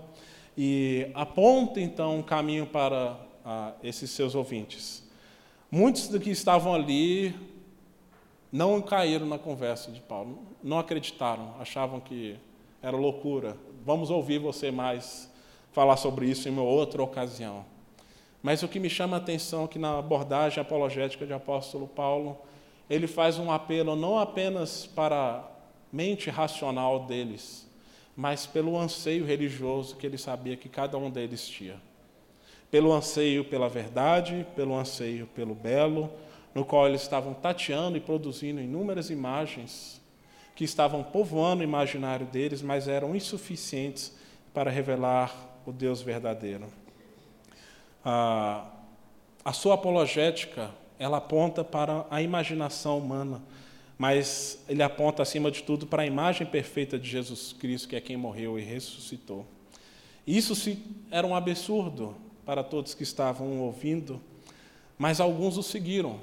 [0.57, 5.07] e aponta então um caminho para a esses seus ouvintes.
[5.71, 7.35] Muitos do que estavam ali
[8.51, 12.37] não caíram na conversa de Paulo, não acreditaram, achavam que
[12.81, 13.57] era loucura.
[13.85, 15.31] Vamos ouvir você mais
[15.71, 17.65] falar sobre isso em uma outra ocasião.
[18.41, 22.37] Mas o que me chama a atenção é que na abordagem apologética de apóstolo Paulo,
[22.89, 25.56] ele faz um apelo não apenas para
[25.97, 27.67] mente racional deles,
[28.15, 31.81] mas pelo anseio religioso que ele sabia que cada um deles tinha.
[32.69, 36.11] Pelo anseio pela verdade, pelo anseio pelo belo,
[36.53, 39.99] no qual eles estavam tateando e produzindo inúmeras imagens
[40.55, 44.15] que estavam povoando o imaginário deles, mas eram insuficientes
[44.53, 46.67] para revelar o Deus verdadeiro.
[48.05, 48.67] A,
[49.43, 53.41] a sua apologética, ela aponta para a imaginação humana,
[53.97, 58.01] mas ele aponta, acima de tudo, para a imagem perfeita de Jesus Cristo, que é
[58.01, 59.45] quem morreu e ressuscitou.
[60.25, 60.53] Isso
[61.09, 64.21] era um absurdo para todos que estavam ouvindo,
[64.97, 66.19] mas alguns o seguiram,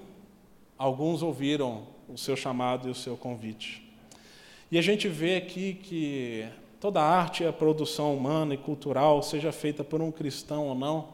[0.78, 3.82] alguns ouviram o seu chamado e o seu convite.
[4.70, 6.46] E a gente vê aqui que
[6.80, 10.74] toda a arte e a produção humana e cultural, seja feita por um cristão ou
[10.74, 11.08] não,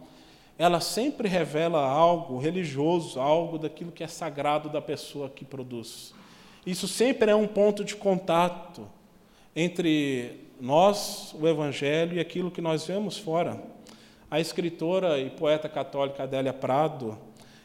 [0.59, 6.12] ela sempre revela algo religioso, algo daquilo que é sagrado da pessoa que produz.
[6.66, 8.87] Isso sempre é um ponto de contato
[9.57, 13.62] entre nós, o Evangelho, e aquilo que nós vemos fora.
[14.31, 17.18] A escritora e poeta católica Adélia Prado,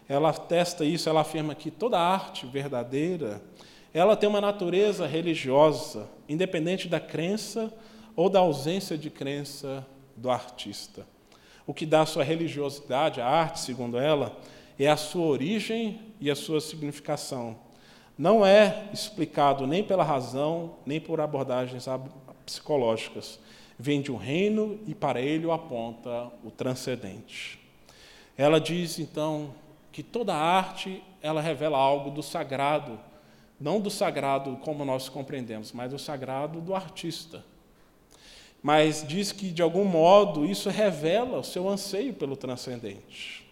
[0.08, 3.42] ela atesta isso, ela afirma que toda arte verdadeira,
[3.94, 7.72] ela tem uma natureza religiosa, independente da crença
[8.16, 11.06] ou da ausência de crença do artista.
[11.68, 14.38] O que dá a sua religiosidade, a arte, segundo ela,
[14.80, 17.65] é a sua origem e a sua significação.
[18.18, 21.86] Não é explicado nem pela razão, nem por abordagens
[22.46, 23.40] psicológicas.
[23.78, 27.60] Vem de um reino e para ele aponta o transcendente.
[28.38, 29.54] Ela diz então
[29.92, 33.00] que toda arte ela revela algo do sagrado,
[33.60, 37.44] não do sagrado como nós compreendemos, mas do sagrado do artista.
[38.62, 43.45] Mas diz que, de algum modo, isso revela o seu anseio pelo transcendente.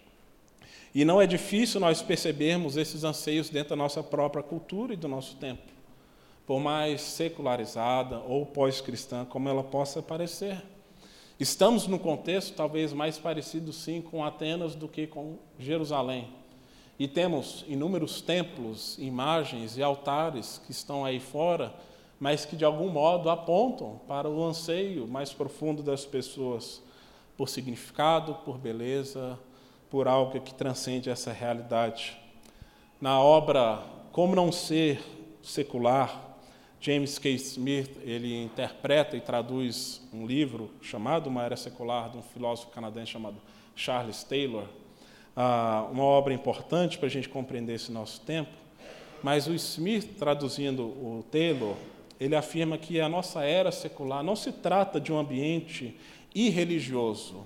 [0.94, 5.08] E não é difícil nós percebermos esses anseios dentro da nossa própria cultura e do
[5.08, 5.72] nosso tempo,
[6.46, 10.62] por mais secularizada ou pós-cristã como ela possa parecer.
[11.40, 16.28] Estamos num contexto talvez mais parecido, sim, com Atenas do que com Jerusalém.
[17.00, 21.74] E temos inúmeros templos, imagens e altares que estão aí fora,
[22.20, 26.84] mas que de algum modo apontam para o anseio mais profundo das pessoas
[27.36, 29.40] por significado, por beleza,
[29.94, 32.18] por algo que transcende essa realidade.
[33.00, 35.00] Na obra Como Não Ser
[35.44, 36.36] Secular,
[36.82, 37.30] James K.
[37.36, 43.12] Smith ele interpreta e traduz um livro chamado Uma Era Secular de um filósofo canadense
[43.12, 43.38] chamado
[43.76, 44.68] Charles Taylor
[45.36, 48.50] ah, uma obra importante para a gente compreender esse nosso tempo,
[49.22, 51.76] mas o Smith, traduzindo o Taylor,
[52.20, 55.96] ele afirma que a nossa era secular não se trata de um ambiente
[56.34, 57.46] irreligioso,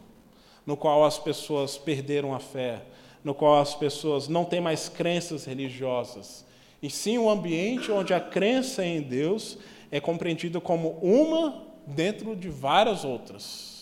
[0.67, 2.83] no qual as pessoas perderam a fé,
[3.23, 6.45] no qual as pessoas não têm mais crenças religiosas,
[6.83, 9.57] e sim um ambiente onde a crença em Deus
[9.89, 13.77] é compreendida como uma dentro de várias outras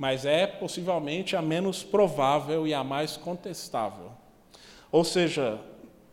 [0.00, 4.12] mas é possivelmente a menos provável e a mais contestável.
[4.90, 5.60] Ou seja,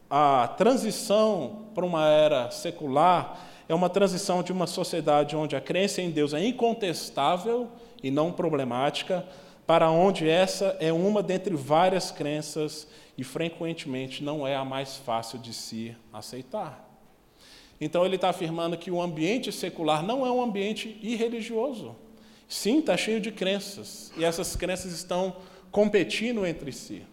[0.10, 6.02] a transição para uma era secular é uma transição de uma sociedade onde a crença
[6.02, 7.70] em Deus é incontestável
[8.04, 9.26] e não problemática,
[9.68, 15.38] para onde essa é uma dentre várias crenças e frequentemente não é a mais fácil
[15.38, 16.88] de se aceitar.
[17.80, 21.96] Então ele está afirmando que o ambiente secular não é um ambiente irreligioso.
[22.48, 25.36] Sim, está cheio de crenças, e essas crenças estão
[25.70, 27.04] competindo entre si.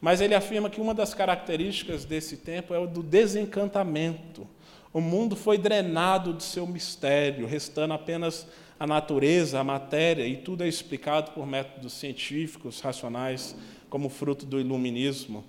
[0.00, 4.46] Mas ele afirma que uma das características desse tempo é o do desencantamento.
[4.92, 8.46] O mundo foi drenado de seu mistério, restando apenas
[8.80, 13.54] a natureza, a matéria, e tudo é explicado por métodos científicos, racionais,
[13.90, 15.44] como fruto do iluminismo.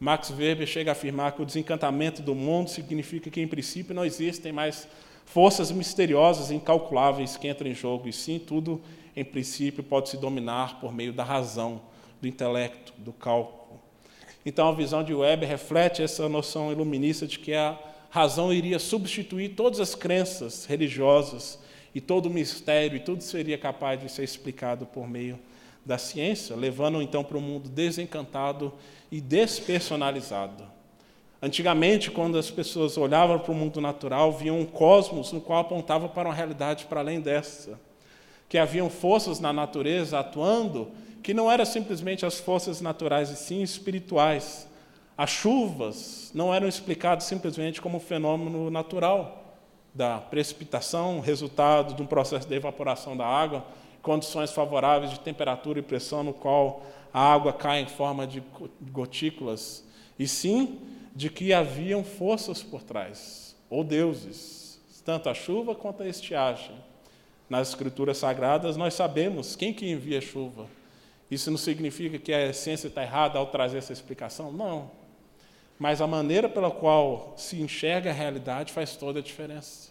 [0.00, 4.04] Max Weber chega a afirmar que o desencantamento do mundo significa que, em princípio, não
[4.04, 4.86] existem mais
[5.24, 8.80] forças misteriosas, incalculáveis que entram em jogo, e sim, tudo,
[9.14, 11.82] em princípio, pode se dominar por meio da razão,
[12.22, 13.80] do intelecto, do cálculo.
[14.46, 17.78] Então, a visão de Weber reflete essa noção iluminista de que a
[18.10, 21.58] razão iria substituir todas as crenças religiosas
[21.94, 25.38] e todo o mistério, e tudo seria capaz de ser explicado por meio
[25.84, 28.72] da ciência, levando então para um mundo desencantado
[29.10, 30.64] e despersonalizado.
[31.40, 36.08] Antigamente, quando as pessoas olhavam para o mundo natural, viam um cosmos no qual apontava
[36.08, 37.80] para uma realidade para além dessa.
[38.48, 40.90] Que haviam forças na natureza atuando
[41.22, 44.67] que não eram simplesmente as forças naturais, e sim espirituais.
[45.18, 49.56] As chuvas não eram explicadas simplesmente como um fenômeno natural
[49.92, 53.66] da precipitação, resultado de um processo de evaporação da água,
[54.00, 58.40] condições favoráveis de temperatura e pressão, no qual a água cai em forma de
[58.92, 59.84] gotículas,
[60.16, 60.78] e sim
[61.16, 66.76] de que haviam forças por trás, ou deuses, tanto a chuva quanto a estiagem.
[67.50, 70.66] Nas escrituras sagradas nós sabemos quem que envia chuva.
[71.28, 74.52] Isso não significa que a ciência está errada ao trazer essa explicação?
[74.52, 74.97] Não.
[75.78, 79.90] Mas a maneira pela qual se enxerga a realidade faz toda a diferença.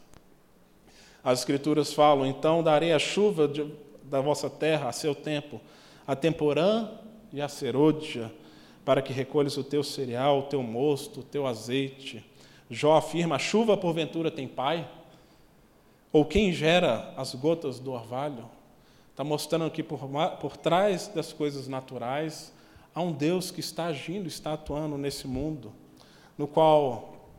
[1.23, 3.65] As Escrituras falam: então darei a chuva de,
[4.03, 5.61] da vossa terra a seu tempo,
[6.05, 6.89] a temporã
[7.31, 8.31] e a serôdia,
[8.83, 12.23] para que recolhes o teu cereal, o teu mosto, o teu azeite.
[12.69, 14.87] Jó afirma: a chuva porventura tem pai?
[16.11, 18.49] Ou quem gera as gotas do orvalho?
[19.11, 19.99] Está mostrando que por,
[20.39, 22.53] por trás das coisas naturais
[22.97, 25.71] há um Deus que está agindo, está atuando nesse mundo,
[26.35, 27.29] no qual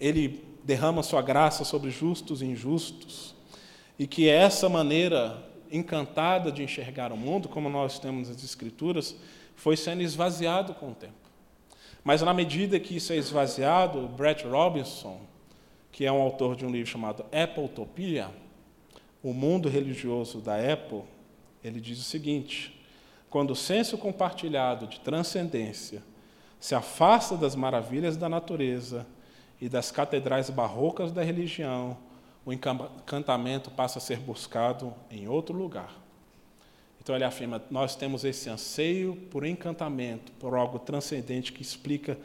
[0.00, 3.32] Ele derrama sua graça sobre justos e injustos,
[3.96, 9.14] e que essa maneira encantada de enxergar o mundo, como nós temos as Escrituras,
[9.54, 11.14] foi sendo esvaziado com o tempo.
[12.02, 15.20] Mas na medida que isso é esvaziado, Brett Robinson,
[15.92, 18.30] que é um autor de um livro chamado Appletopia,
[19.22, 21.02] o mundo religioso da Apple,
[21.62, 22.77] ele diz o seguinte:
[23.30, 26.02] quando o senso compartilhado de transcendência
[26.58, 29.06] se afasta das maravilhas da natureza
[29.60, 31.96] e das catedrais barrocas da religião,
[32.44, 35.92] o encantamento passa a ser buscado em outro lugar.
[37.00, 42.18] Então ele afirma: nós temos esse anseio por encantamento, por algo transcendente que explica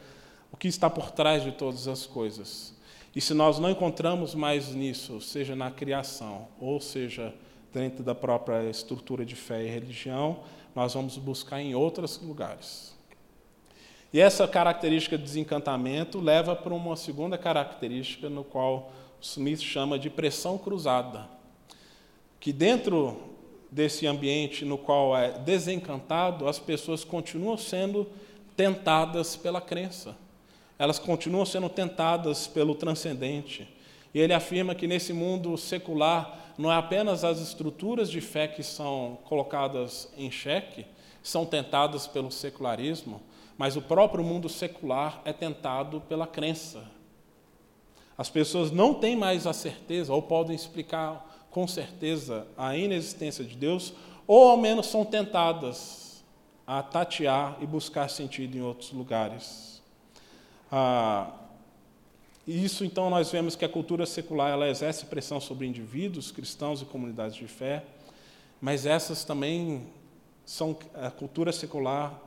[0.50, 2.74] o que está por trás de todas as coisas.
[3.14, 7.34] E se nós não encontramos mais nisso, seja na criação, ou seja
[7.72, 10.40] dentro da própria estrutura de fé e religião,
[10.74, 12.94] nós vamos buscar em outros lugares.
[14.12, 20.08] E essa característica de desencantamento leva para uma segunda característica, no qual Smith chama de
[20.08, 21.28] pressão cruzada.
[22.38, 23.34] Que dentro
[23.70, 28.06] desse ambiente no qual é desencantado, as pessoas continuam sendo
[28.56, 30.16] tentadas pela crença.
[30.78, 33.68] Elas continuam sendo tentadas pelo transcendente.
[34.14, 38.62] E ele afirma que nesse mundo secular não é apenas as estruturas de fé que
[38.62, 40.86] são colocadas em xeque,
[41.22, 43.20] são tentadas pelo secularismo,
[43.58, 46.84] mas o próprio mundo secular é tentado pela crença.
[48.16, 53.56] As pessoas não têm mais a certeza, ou podem explicar com certeza a inexistência de
[53.56, 53.92] Deus,
[54.26, 56.24] ou ao menos são tentadas
[56.66, 59.82] a tatear e buscar sentido em outros lugares.
[60.70, 61.32] Ah,
[62.46, 66.84] isso, então, nós vemos que a cultura secular ela exerce pressão sobre indivíduos, cristãos e
[66.84, 67.84] comunidades de fé,
[68.60, 69.86] mas essas também
[70.44, 72.20] são a cultura secular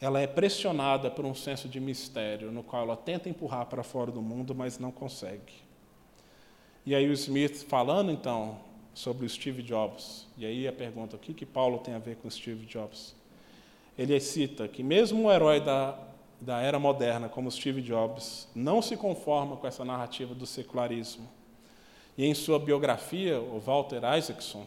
[0.00, 4.10] ela é pressionada por um senso de mistério, no qual ela tenta empurrar para fora
[4.10, 5.54] do mundo, mas não consegue.
[6.84, 8.58] E aí o Smith falando então
[8.92, 12.16] sobre o Steve Jobs, e aí a pergunta, o que, que Paulo tem a ver
[12.16, 13.14] com Steve Jobs?
[13.96, 15.96] Ele cita que mesmo um herói da,
[16.40, 21.28] da era moderna, como Steve Jobs, não se conforma com essa narrativa do secularismo.
[22.16, 24.66] E em sua biografia, o Walter Isaacson,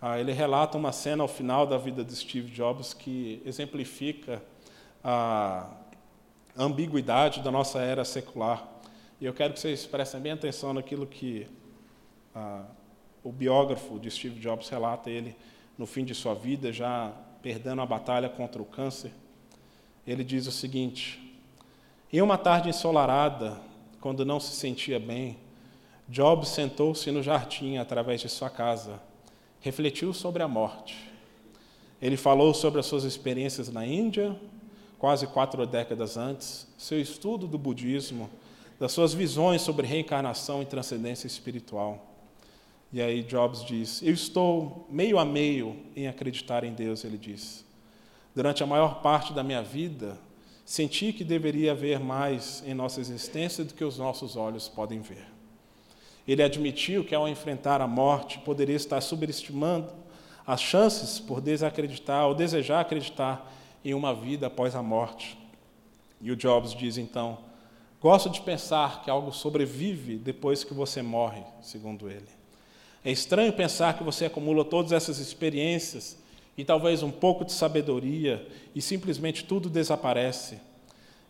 [0.00, 4.42] ah, ele relata uma cena ao final da vida de Steve Jobs que exemplifica
[5.04, 5.68] a
[6.56, 8.66] ambiguidade da nossa era secular.
[9.20, 11.46] E eu quero que vocês prestem bem atenção naquilo que
[12.34, 12.64] ah,
[13.22, 15.36] o biógrafo de Steve Jobs relata ele
[15.76, 19.12] no fim de sua vida, já perdendo a batalha contra o câncer.
[20.06, 21.20] Ele diz o seguinte:
[22.12, 23.60] Em uma tarde ensolarada,
[24.00, 25.36] quando não se sentia bem,
[26.08, 29.00] Jobs sentou-se no jardim através de sua casa,
[29.60, 31.10] refletiu sobre a morte.
[32.02, 34.34] Ele falou sobre as suas experiências na Índia,
[34.98, 38.28] quase quatro décadas antes, seu estudo do budismo,
[38.78, 42.06] das suas visões sobre reencarnação e transcendência espiritual.
[42.92, 47.64] E aí Jobs diz: Eu estou meio a meio em acreditar em Deus, ele diz.
[48.40, 50.16] Durante a maior parte da minha vida,
[50.64, 55.26] senti que deveria haver mais em nossa existência do que os nossos olhos podem ver.
[56.26, 59.92] Ele admitiu que, ao enfrentar a morte, poderia estar subestimando
[60.46, 63.52] as chances por desacreditar ou desejar acreditar
[63.84, 65.38] em uma vida após a morte.
[66.18, 67.36] E o Jobs diz então:
[68.00, 72.30] Gosto de pensar que algo sobrevive depois que você morre, segundo ele.
[73.04, 76.16] É estranho pensar que você acumula todas essas experiências
[76.56, 80.58] e talvez um pouco de sabedoria e simplesmente tudo desaparece.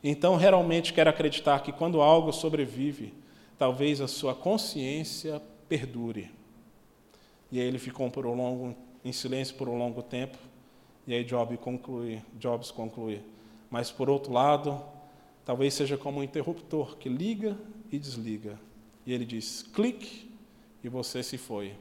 [0.02, 3.12] Então, realmente quero acreditar que quando algo sobrevive,
[3.58, 6.30] talvez a sua consciência perdure.
[7.52, 10.38] E aí ele ficou por um longo, em silêncio por um longo tempo.
[11.06, 13.20] E aí Job conclui, Jobs conclui.
[13.70, 14.82] Mas por outro lado,
[15.44, 17.58] talvez seja como um interruptor que liga
[17.90, 18.58] e desliga.
[19.04, 20.30] E ele diz: clique
[20.82, 21.74] e você se foi.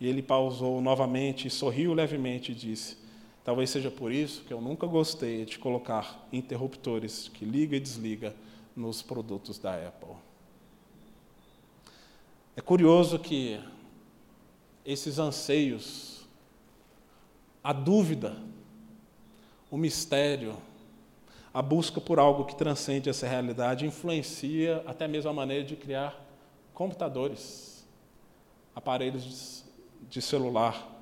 [0.00, 2.96] E ele pausou novamente, sorriu levemente e disse:
[3.44, 8.34] Talvez seja por isso que eu nunca gostei de colocar interruptores que liga e desliga
[8.74, 10.16] nos produtos da Apple.
[12.56, 13.60] É curioso que
[14.84, 16.26] esses anseios,
[17.62, 18.36] a dúvida,
[19.70, 20.56] o mistério,
[21.52, 26.18] a busca por algo que transcende essa realidade influencia até mesmo a maneira de criar
[26.74, 27.86] computadores,
[28.74, 29.65] aparelhos
[30.08, 30.94] de celular.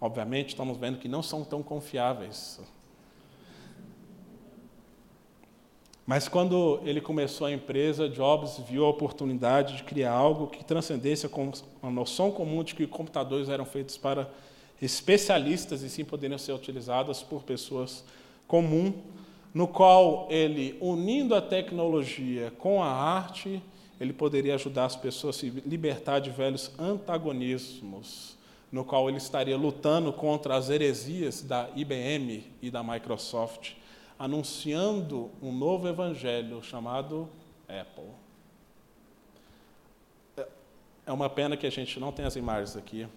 [0.00, 2.60] Obviamente, estamos vendo que não são tão confiáveis.
[6.06, 11.30] Mas quando ele começou a empresa, Jobs viu a oportunidade de criar algo que transcendesse
[11.82, 14.28] a noção comum de que computadores eram feitos para
[14.82, 18.02] especialistas e sim poderiam ser utilizados por pessoas
[18.48, 18.94] comuns,
[19.54, 23.62] no qual ele, unindo a tecnologia com a arte,
[24.00, 28.36] ele poderia ajudar as pessoas a se libertar de velhos antagonismos,
[28.70, 33.74] no qual ele estaria lutando contra as heresias da IBM e da Microsoft,
[34.18, 37.28] anunciando um novo evangelho chamado
[37.68, 38.10] Apple.
[41.04, 43.08] É uma pena que a gente não tem as imagens aqui,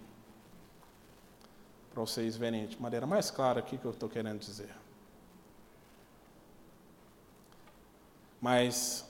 [1.92, 4.74] para vocês verem de maneira mais clara o que eu estou querendo dizer.
[8.42, 9.08] Mas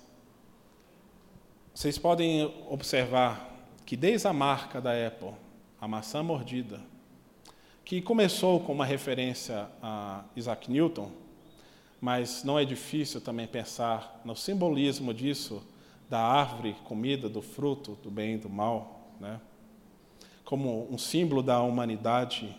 [1.74, 3.50] vocês podem observar
[3.86, 5.34] que desde a marca da Apple,
[5.84, 6.80] a maçã mordida,
[7.84, 11.12] que começou com uma referência a Isaac Newton,
[12.00, 15.62] mas não é difícil também pensar no simbolismo disso,
[16.10, 19.42] da árvore comida, do fruto, do bem e do mal, né?
[20.46, 22.56] como um símbolo da humanidade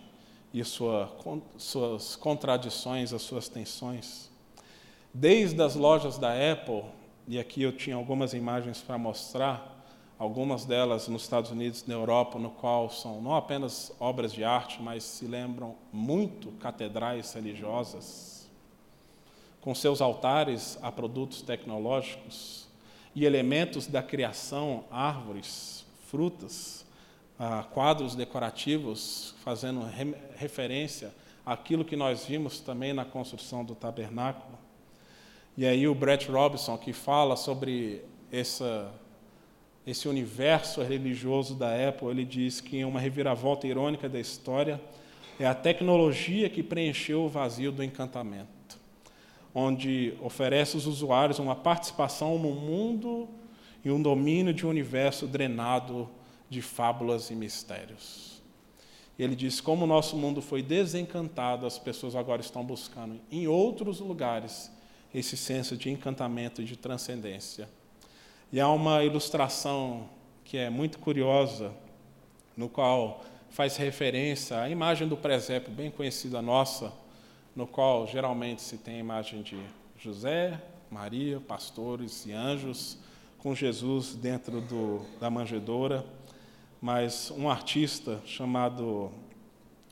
[0.52, 1.10] e sua,
[1.56, 4.30] suas contradições, as suas tensões.
[5.14, 6.84] Desde as lojas da Apple,
[7.26, 9.73] e aqui eu tinha algumas imagens para mostrar,
[10.24, 14.82] algumas delas nos Estados Unidos na Europa, no qual são não apenas obras de arte,
[14.82, 18.48] mas se lembram muito catedrais religiosas,
[19.60, 22.66] com seus altares a produtos tecnológicos
[23.14, 26.84] e elementos da criação, árvores, frutas,
[27.72, 31.14] quadros decorativos fazendo re referência
[31.44, 34.58] àquilo que nós vimos também na construção do tabernáculo.
[35.56, 38.02] E aí o Brett Robinson, que fala sobre
[38.32, 38.92] essa,
[39.86, 44.80] esse universo religioso da Apple, ele diz que uma reviravolta irônica da história
[45.38, 48.78] é a tecnologia que preencheu o vazio do encantamento,
[49.54, 53.28] onde oferece aos usuários uma participação no mundo
[53.84, 56.08] e um domínio de um universo drenado
[56.48, 58.42] de fábulas e mistérios.
[59.18, 64.00] Ele diz: como o nosso mundo foi desencantado, as pessoas agora estão buscando em outros
[64.00, 64.72] lugares
[65.14, 67.68] esse senso de encantamento e de transcendência.
[68.54, 70.08] E há uma ilustração
[70.44, 71.72] que é muito curiosa,
[72.56, 76.92] no qual faz referência à imagem do presépio, bem conhecida nossa,
[77.56, 79.58] no qual geralmente se tem a imagem de
[79.98, 82.96] José, Maria, pastores e anjos,
[83.38, 86.06] com Jesus dentro do, da manjedoura.
[86.80, 89.10] Mas um artista chamado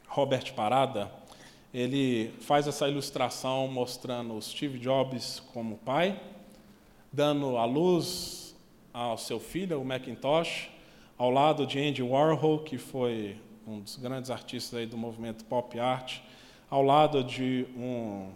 [0.07, 1.11] Robert Parada,
[1.75, 6.17] ele faz essa ilustração mostrando Steve Jobs como pai,
[7.13, 8.42] dando a luz
[8.93, 10.69] ao seu filho, o Macintosh,
[11.17, 13.37] ao lado de Andy Warhol, que foi
[13.67, 16.19] um dos grandes artistas aí do movimento pop art,
[16.69, 18.31] ao lado de um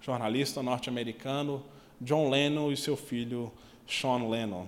[0.00, 1.62] jornalista norte-americano,
[2.00, 3.52] John Lennon, e seu filho
[3.86, 4.66] Sean Lennon.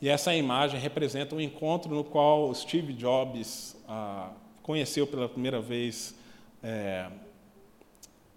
[0.00, 4.30] E essa imagem representa um encontro no qual Steve Jobs ah,
[4.62, 6.14] conheceu pela primeira vez
[6.62, 7.08] é,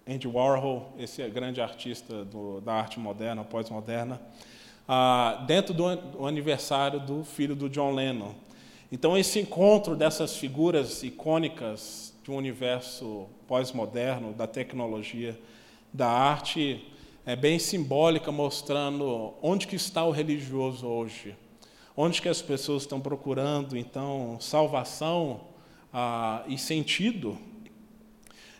[0.08, 4.20] Andy Warhol, esse grande artista do, da arte moderna, pós-moderna,
[4.92, 8.32] ah, dentro do, do aniversário do filho do John Lennon.
[8.90, 15.38] Então, esse encontro dessas figuras icônicas de um universo pós-moderno, da tecnologia,
[15.92, 16.84] da arte,
[17.24, 21.36] é bem simbólica, mostrando onde que está o religioso hoje
[21.96, 25.42] onde que as pessoas estão procurando então salvação
[25.92, 27.36] ah, e sentido.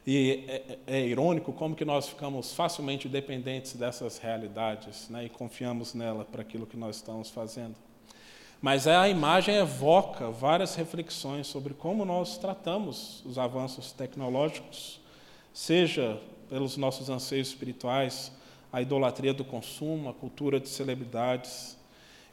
[0.07, 5.29] E é, é, é, irônico como que nós ficamos facilmente dependentes dessas realidades né, e
[5.29, 7.75] confiamos nela para aquilo que nós estamos fazendo.
[8.63, 15.01] Mas a imagem evoca várias reflexões sobre como nós tratamos os avanços tecnológicos,
[15.53, 18.33] seja pelos nossos anseios espirituais,
[18.73, 21.79] a idolatria do consumo, a cultura de celebridades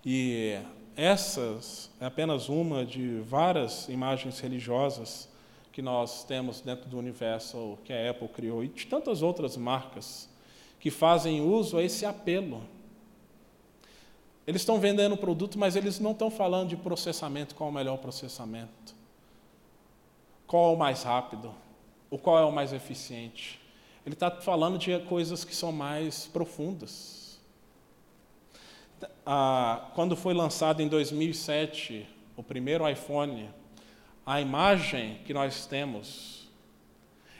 [0.05, 0.59] e
[0.95, 5.29] essas é apenas uma de várias imagens religiosas
[5.77, 10.27] que nós temos dentro do universo que a Apple criou e de tantas outras marcas
[10.79, 12.63] que fazem uso a esse apelo.
[14.47, 17.75] Eles estão vendendo o produto, mas eles não estão falando de processamento, qual é o
[17.75, 18.95] melhor processamento.
[20.47, 21.53] qual é o mais rápido,
[22.09, 23.61] o qual é o mais eficiente.
[24.03, 27.39] Ele está falando de coisas que são mais profundas.
[29.23, 33.47] Ah, quando foi lançado em 2007 o primeiro iPhone,
[34.27, 36.49] a imagem que nós temos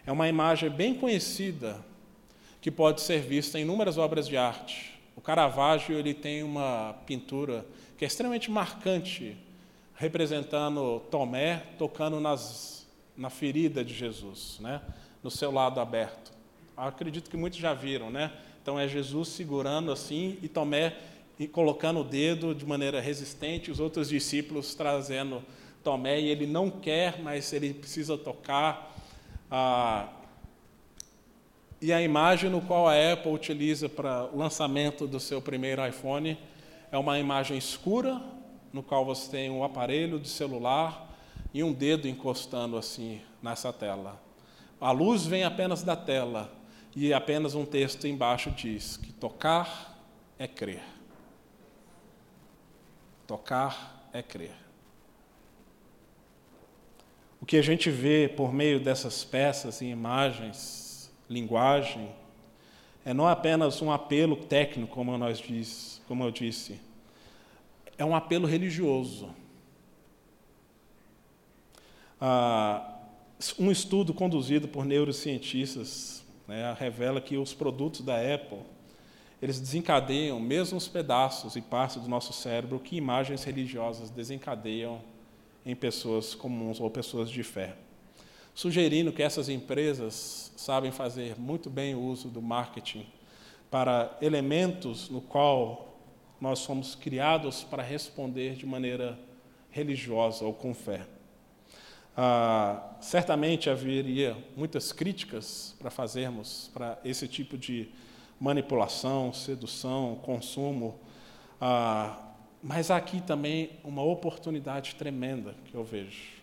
[0.05, 1.83] é uma imagem bem conhecida
[2.61, 4.97] que pode ser vista em inúmeras obras de arte.
[5.13, 7.65] O Caravaggio ele tem uma pintura
[7.97, 9.35] que é extremamente marcante,
[9.95, 14.81] representando Tomé tocando nas, na ferida de Jesus, né?
[15.21, 16.31] no seu lado aberto.
[16.77, 18.31] Acredito que muitos já viram, né?
[18.61, 20.95] Então é Jesus segurando assim e Tomé
[21.51, 25.43] colocando o dedo de maneira resistente, os outros discípulos trazendo
[25.87, 28.93] Tomé e ele não quer, mas ele precisa tocar.
[29.49, 30.09] Ah,
[31.81, 36.37] e a imagem no qual a Apple utiliza para o lançamento do seu primeiro iPhone
[36.91, 38.21] é uma imagem escura,
[38.73, 41.09] no qual você tem um aparelho de celular
[41.53, 44.21] e um dedo encostando assim nessa tela.
[44.81, 46.51] A luz vem apenas da tela
[46.93, 49.97] e apenas um texto embaixo diz que tocar
[50.37, 50.83] é crer.
[53.25, 54.66] Tocar é crer.
[57.39, 60.87] O que a gente vê por meio dessas peças e imagens
[61.29, 62.09] linguagem,
[63.05, 66.79] é não apenas um apelo técnico, como, nós diz, como eu disse,
[67.97, 69.29] é um apelo religioso.
[72.19, 72.95] Ah,
[73.59, 78.59] um estudo conduzido por neurocientistas né, revela que os produtos da Apple
[79.39, 84.99] eles desencadeiam mesmo os pedaços e partes do nosso cérebro que imagens religiosas desencadeiam
[85.67, 87.75] em pessoas comuns ou pessoas de fé
[88.57, 93.05] sugerindo que essas empresas sabem fazer muito bem o uso do marketing
[93.69, 95.95] para elementos no qual
[96.41, 99.15] nós somos criados para responder de maneira
[99.69, 101.05] religiosa ou com fé.
[102.17, 107.91] Ah, certamente haveria muitas críticas para fazermos para esse tipo de
[108.39, 110.99] manipulação, sedução, consumo,
[111.61, 112.26] ah,
[112.61, 116.37] mas há aqui também uma oportunidade tremenda que eu vejo.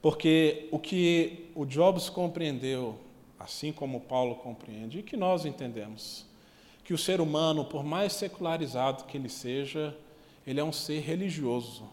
[0.00, 2.98] Porque o que o Jobs compreendeu,
[3.38, 6.24] assim como Paulo compreende, e que nós entendemos,
[6.84, 9.96] que o ser humano, por mais secularizado que ele seja,
[10.46, 11.84] ele é um ser religioso.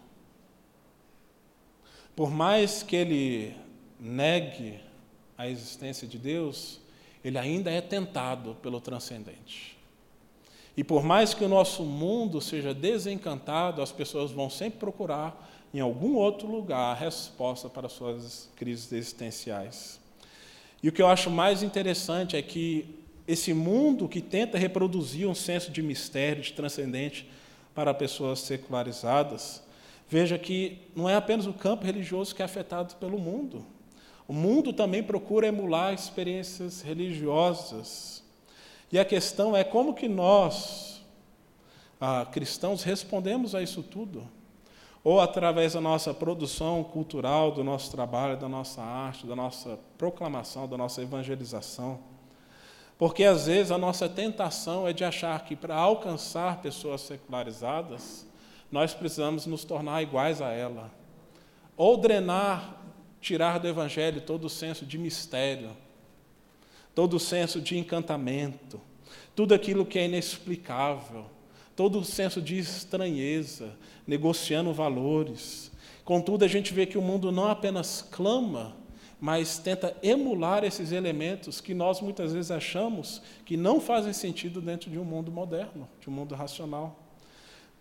[2.16, 3.56] Por mais que ele
[4.00, 4.80] negue
[5.38, 6.80] a existência de Deus,
[7.24, 9.77] ele ainda é tentado pelo transcendente.
[10.78, 15.80] E por mais que o nosso mundo seja desencantado, as pessoas vão sempre procurar em
[15.80, 20.00] algum outro lugar a resposta para suas crises existenciais.
[20.82, 22.86] E o que eu acho mais interessante é que
[23.28, 27.28] esse mundo que tenta reproduzir um senso de mistério, de transcendente
[27.74, 29.64] para pessoas secularizadas,
[30.08, 33.66] veja que não é apenas o campo religioso que é afetado pelo mundo.
[34.28, 38.17] O mundo também procura emular experiências religiosas.
[38.92, 41.02] E a questão é como que nós,
[42.00, 44.28] ah, cristãos, respondemos a isso tudo
[45.10, 50.68] ou através da nossa produção cultural, do nosso trabalho, da nossa arte, da nossa proclamação,
[50.68, 51.98] da nossa evangelização.
[52.98, 58.28] Porque às vezes a nossa tentação é de achar que para alcançar pessoas secularizadas,
[58.70, 60.92] nós precisamos nos tornar iguais a ela.
[61.78, 62.76] Ou drenar,
[63.22, 65.70] tirar do evangelho todo o senso de mistério,
[66.98, 68.82] todo o senso de encantamento,
[69.36, 71.26] tudo aquilo que é inexplicável,
[71.76, 73.78] todo o senso de estranheza,
[74.08, 75.72] negociando valores.
[76.04, 78.76] Contudo, a gente vê que o mundo não apenas clama,
[79.22, 84.90] mas tenta emular esses elementos que nós muitas vezes achamos que não fazem sentido dentro
[84.90, 86.98] de um mundo moderno, de um mundo racional.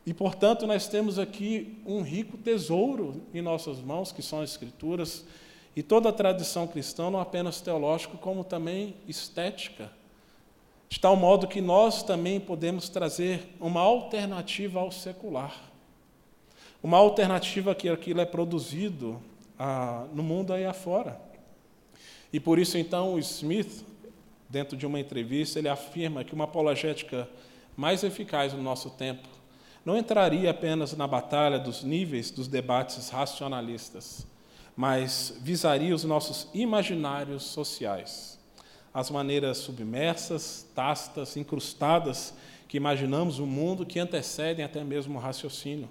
[0.04, 5.24] E, portanto, nós temos aqui um rico tesouro em nossas mãos, que são as Escrituras,
[5.76, 9.92] e toda a tradição cristã, não apenas teológica, como também estética,
[10.88, 15.54] de tal modo que nós também podemos trazer uma alternativa ao secular.
[16.82, 19.20] Uma alternativa que aquilo é produzido
[19.58, 21.20] ah, no mundo aí afora.
[22.32, 23.84] E por isso, então, o Smith,
[24.48, 27.28] dentro de uma entrevista, ele afirma que uma apologética
[27.76, 29.28] mais eficaz no nosso tempo
[29.84, 34.26] não entraria apenas na batalha dos níveis dos debates racionalistas,
[34.76, 38.38] mas visaria os nossos imaginários sociais,
[38.92, 42.34] as maneiras submersas, tácitas, incrustadas
[42.68, 45.88] que imaginamos o mundo que antecedem até mesmo o raciocínio.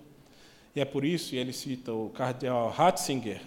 [0.76, 3.42] E é por isso, e ele cita o cardeal Ratzinger,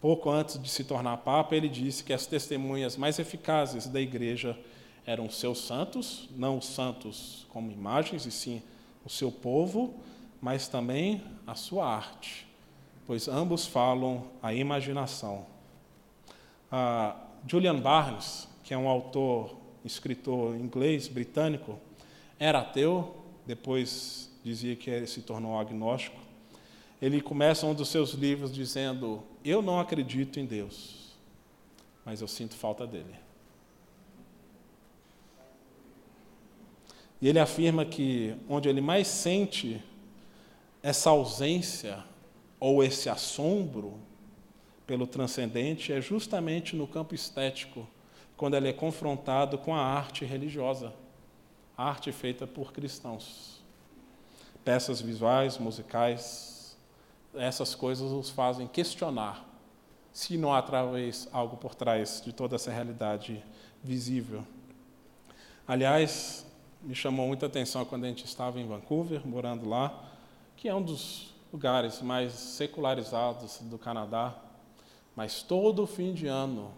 [0.00, 4.58] pouco antes de se tornar papa, ele disse que as testemunhas mais eficazes da igreja
[5.06, 8.62] eram os seus santos, não os santos como imagens, e sim
[9.04, 9.94] o seu povo,
[10.40, 12.47] mas também a sua arte.
[13.08, 15.46] Pois ambos falam a imaginação.
[17.46, 21.78] Julian Barnes, que é um autor, escritor inglês, britânico,
[22.38, 26.18] era ateu, depois dizia que ele se tornou agnóstico.
[27.00, 31.16] Ele começa um dos seus livros dizendo: Eu não acredito em Deus,
[32.04, 33.14] mas eu sinto falta dele.
[37.22, 39.82] E ele afirma que onde ele mais sente
[40.82, 42.04] essa ausência
[42.60, 43.98] ou esse assombro
[44.86, 47.86] pelo transcendente é justamente no campo estético,
[48.36, 50.92] quando ele é confrontado com a arte religiosa,
[51.76, 53.60] a arte feita por cristãos.
[54.64, 56.76] Peças visuais, musicais,
[57.34, 59.46] essas coisas os fazem questionar
[60.12, 63.44] se não há talvez algo por trás de toda essa realidade
[63.84, 64.44] visível.
[65.66, 66.44] Aliás,
[66.82, 70.10] me chamou muita atenção quando a gente estava em Vancouver, morando lá,
[70.56, 74.34] que é um dos lugares mais secularizados do Canadá,
[75.16, 76.70] mas todo fim de ano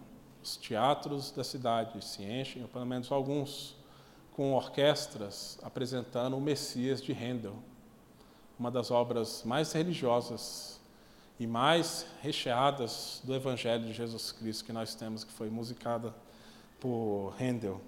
[0.42, 3.76] os teatros da cidade se enchem, ou pelo menos alguns,
[4.32, 7.56] com orquestras apresentando o Messias de Handel,
[8.58, 10.80] uma das obras mais religiosas
[11.38, 16.14] e mais recheadas do Evangelho de Jesus Cristo que nós temos, que foi musicada
[16.78, 17.80] por Handel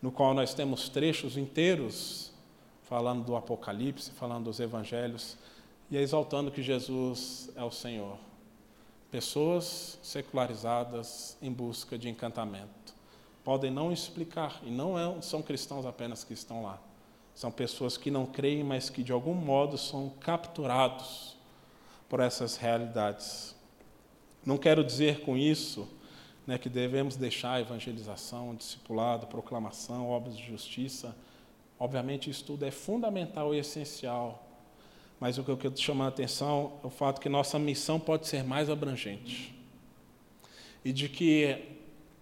[0.00, 2.32] no qual nós temos trechos inteiros
[2.82, 5.36] falando do Apocalipse, falando dos Evangelhos
[5.90, 8.16] e exaltando que Jesus é o Senhor.
[9.10, 12.94] Pessoas secularizadas em busca de encantamento.
[13.42, 16.80] Podem não explicar, e não é, são cristãos apenas que estão lá.
[17.34, 21.36] São pessoas que não creem, mas que de algum modo são capturados
[22.08, 23.56] por essas realidades.
[24.44, 25.88] Não quero dizer com isso
[26.46, 31.16] né, que devemos deixar a evangelização, discipulado, proclamação, obras de justiça.
[31.78, 34.49] Obviamente, isso tudo é fundamental e essencial.
[35.20, 38.26] Mas o que eu quero chamar a atenção é o fato que nossa missão pode
[38.26, 39.54] ser mais abrangente.
[40.82, 41.62] E de que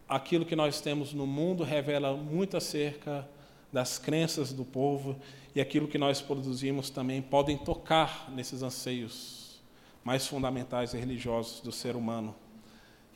[0.08, 3.26] aquilo que nós temos no mundo revela muito acerca
[3.72, 5.16] das crenças do povo
[5.54, 9.60] e aquilo que nós produzimos também podem tocar nesses anseios
[10.02, 12.34] mais fundamentais e religiosos do ser humano.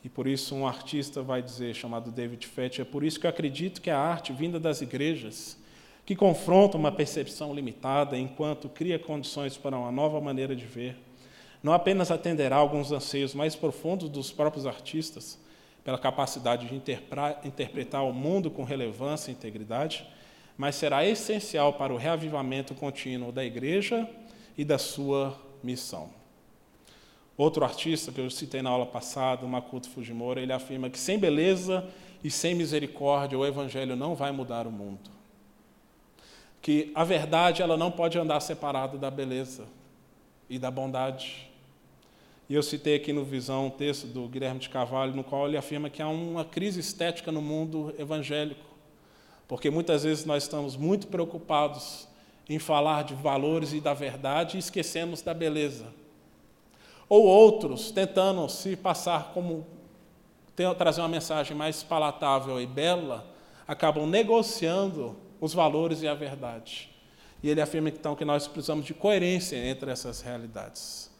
[0.03, 3.29] E por isso um artista vai dizer, chamado David Fett, é por isso que eu
[3.29, 5.57] acredito que a arte vinda das igrejas,
[6.05, 10.97] que confronta uma percepção limitada enquanto cria condições para uma nova maneira de ver,
[11.61, 15.39] não apenas atenderá alguns anseios mais profundos dos próprios artistas,
[15.83, 16.75] pela capacidade de
[17.45, 20.07] interpretar o mundo com relevância e integridade,
[20.57, 24.09] mas será essencial para o reavivamento contínuo da igreja
[24.57, 26.09] e da sua missão.
[27.35, 31.83] Outro artista que eu citei na aula passada, Makoto Fujimori, ele afirma que sem beleza
[32.23, 35.22] e sem misericórdia o evangelho não vai mudar o mundo.
[36.63, 39.65] Que a verdade ela não pode andar separada da beleza
[40.49, 41.47] e da bondade.
[42.49, 45.57] E eu citei aqui no Visão um texto do Guilherme de Carvalho, no qual ele
[45.57, 48.65] afirma que há uma crise estética no mundo evangélico,
[49.47, 52.07] porque muitas vezes nós estamos muito preocupados
[52.49, 55.85] em falar de valores e da verdade e esquecemos da beleza
[57.13, 59.67] ou outros tentando se passar como
[60.77, 63.23] trazer uma mensagem mais palatável e bela,
[63.67, 66.89] acabam negociando os valores e a verdade.
[67.43, 71.11] E ele afirma então que nós precisamos de coerência entre essas realidades,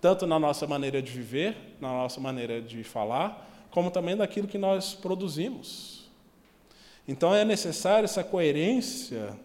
[0.00, 4.56] tanto na nossa maneira de viver, na nossa maneira de falar, como também naquilo que
[4.56, 6.08] nós produzimos.
[7.08, 9.36] Então é necessária essa coerência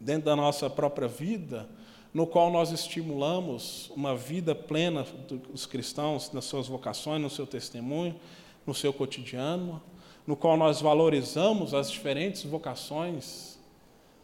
[0.00, 1.68] dentro da nossa própria vida
[2.14, 8.18] no qual nós estimulamos uma vida plena dos cristãos nas suas vocações, no seu testemunho,
[8.66, 9.82] no seu cotidiano,
[10.26, 13.49] no qual nós valorizamos as diferentes vocações,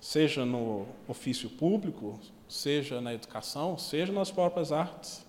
[0.01, 2.19] seja no ofício público,
[2.49, 5.25] seja na educação, seja nas próprias artes.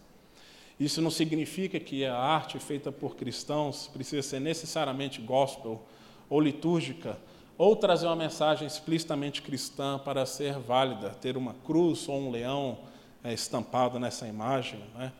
[0.80, 5.82] Isso não significa que a arte feita por cristãos precisa ser necessariamente gospel
[6.30, 7.18] ou litúrgica,
[7.58, 12.78] ou trazer uma mensagem explicitamente cristã para ser válida, ter uma cruz ou um leão
[13.24, 14.80] é, estampado nessa imagem.
[14.94, 15.12] Né?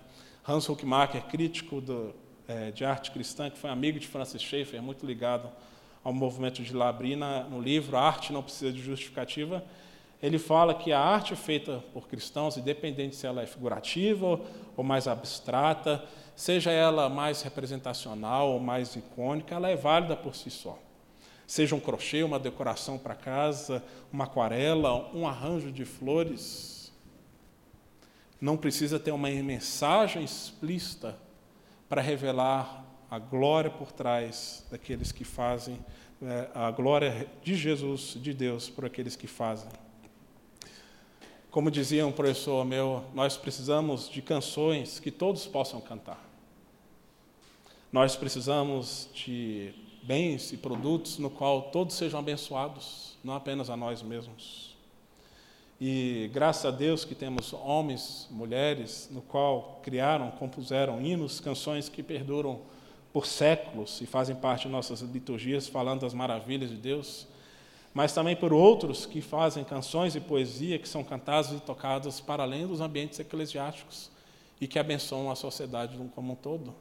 [0.48, 2.14] Hans Huckmacher, crítico do,
[2.48, 5.50] é, de arte cristã, que foi amigo de Francis Schaeffer, muito ligado
[6.04, 9.64] ao movimento de Labrina, no livro A Arte Não Precisa de Justificativa,
[10.22, 14.42] ele fala que a arte feita por cristãos, independente se ela é figurativa
[14.76, 16.04] ou mais abstrata,
[16.36, 20.80] seja ela mais representacional ou mais icônica, ela é válida por si só.
[21.46, 26.92] Seja um crochê, uma decoração para casa, uma aquarela, um arranjo de flores.
[28.42, 31.18] Não precisa ter uma mensagem explícita
[31.88, 35.80] para revelar a glória por trás daqueles que fazem,
[36.22, 39.70] é, a glória de Jesus, de Deus, por aqueles que fazem.
[41.50, 46.24] Como dizia um professor meu, nós precisamos de canções que todos possam cantar.
[47.92, 54.02] Nós precisamos de bens e produtos no qual todos sejam abençoados, não apenas a nós
[54.02, 54.76] mesmos.
[55.80, 62.02] E graças a Deus que temos homens, mulheres, no qual criaram, compuseram hinos, canções que
[62.02, 62.62] perduram
[63.18, 67.28] por séculos e fazem parte de nossas liturgias, falando das maravilhas de Deus,
[67.92, 72.44] mas também por outros que fazem canções e poesia que são cantadas e tocadas para
[72.44, 74.12] além dos ambientes eclesiásticos
[74.62, 76.76] e que abençoam a sociedade como um todo.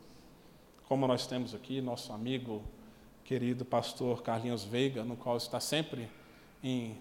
[0.87, 2.63] Como nós temos aqui nosso amigo
[3.25, 6.07] querido pastor Carlinhos Veiga, no qual está sempre
[6.63, 6.99] em,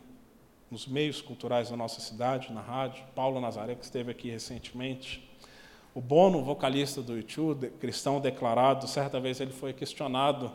[0.72, 5.30] nos meios culturais da nossa cidade, na rádio, Paulo Nazaré, que esteve aqui recentemente.
[5.96, 10.52] O Bono, vocalista do YouTube, cristão declarado, certa vez ele foi questionado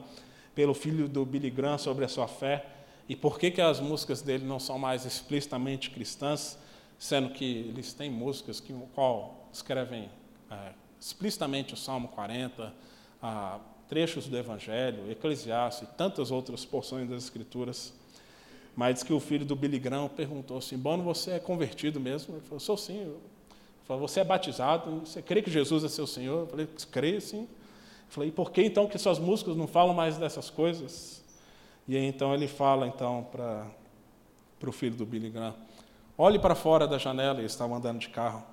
[0.55, 2.66] pelo filho do Billy Graham sobre a sua fé
[3.09, 6.59] e por que, que as músicas dele não são mais explicitamente cristãs,
[6.99, 10.11] sendo que eles têm músicas que qual escrevem
[10.51, 12.74] é, explicitamente o Salmo 40,
[13.22, 17.95] a trechos do Evangelho, Eclesiastes e tantas outras porções das Escrituras.
[18.76, 22.34] Mas diz que o filho do Billy Graham perguntou assim: Bono, você é convertido mesmo?
[22.34, 22.99] Ele falou: Sou sim.
[22.99, 23.16] Ele
[23.91, 25.01] falou: Você é batizado?
[25.01, 26.41] Você crê que Jesus é seu Senhor?
[26.41, 27.41] Eu falei: Creio sim.
[27.41, 27.49] Ele
[28.09, 31.24] falou: E por que então que suas músicas não falam mais dessas coisas?
[31.88, 33.66] E aí então ele fala então para
[34.61, 35.55] para o filho do Billy Graham:
[36.16, 38.45] Olhe para fora da janela, eles estavam andando de carro.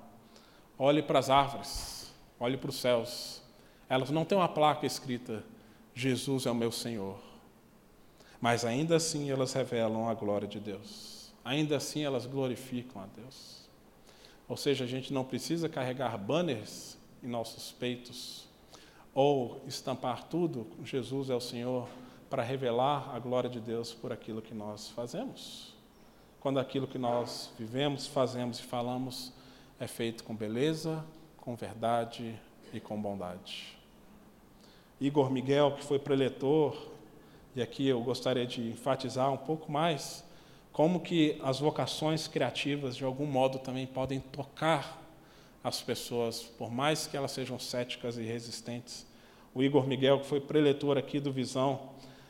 [0.78, 3.42] Olhe para as árvores, olhe para os céus.
[3.88, 5.44] Elas não têm uma placa escrita:
[5.94, 7.18] Jesus é o meu Senhor.
[8.40, 11.32] Mas ainda assim elas revelam a glória de Deus.
[11.44, 13.57] Ainda assim elas glorificam a Deus.
[14.48, 18.48] Ou seja, a gente não precisa carregar banners em nossos peitos
[19.14, 21.88] ou estampar tudo, Jesus é o Senhor,
[22.30, 25.74] para revelar a glória de Deus por aquilo que nós fazemos.
[26.40, 29.32] Quando aquilo que nós vivemos, fazemos e falamos
[29.80, 31.04] é feito com beleza,
[31.36, 32.38] com verdade
[32.72, 33.76] e com bondade.
[35.00, 36.76] Igor Miguel, que foi preletor,
[37.56, 40.24] e aqui eu gostaria de enfatizar um pouco mais
[40.78, 45.02] como que as vocações criativas de algum modo também podem tocar
[45.64, 49.04] as pessoas, por mais que elas sejam céticas e resistentes.
[49.52, 51.80] O Igor Miguel, que foi preletor aqui do Visão,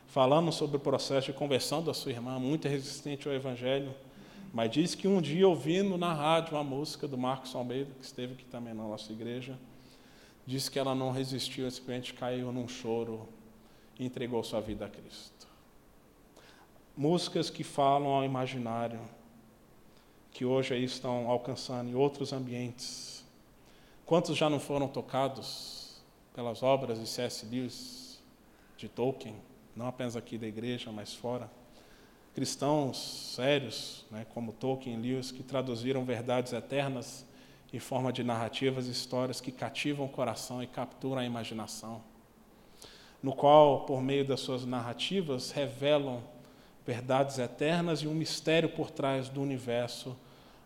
[0.06, 3.94] falando sobre o processo de conversão da sua irmã, muito resistente ao Evangelho,
[4.50, 8.32] mas disse que um dia, ouvindo na rádio uma música do Marcos Almeida, que esteve
[8.32, 9.58] aqui também na nossa igreja,
[10.46, 13.28] disse que ela não resistiu, simplesmente caiu num choro
[14.00, 15.37] e entregou sua vida a Cristo.
[16.98, 18.98] Músicas que falam ao imaginário,
[20.32, 23.24] que hoje aí estão alcançando em outros ambientes.
[24.04, 26.02] Quantos já não foram tocados
[26.34, 27.46] pelas obras de C.S.
[27.46, 28.20] Lewis,
[28.76, 29.36] de Tolkien,
[29.76, 31.48] não apenas aqui da igreja, mas fora?
[32.34, 37.24] Cristãos sérios, né, como Tolkien e Lewis, que traduziram verdades eternas
[37.72, 42.02] em forma de narrativas e histórias que cativam o coração e capturam a imaginação,
[43.22, 46.36] no qual, por meio das suas narrativas, revelam
[46.88, 50.16] verdades eternas e um mistério por trás do universo,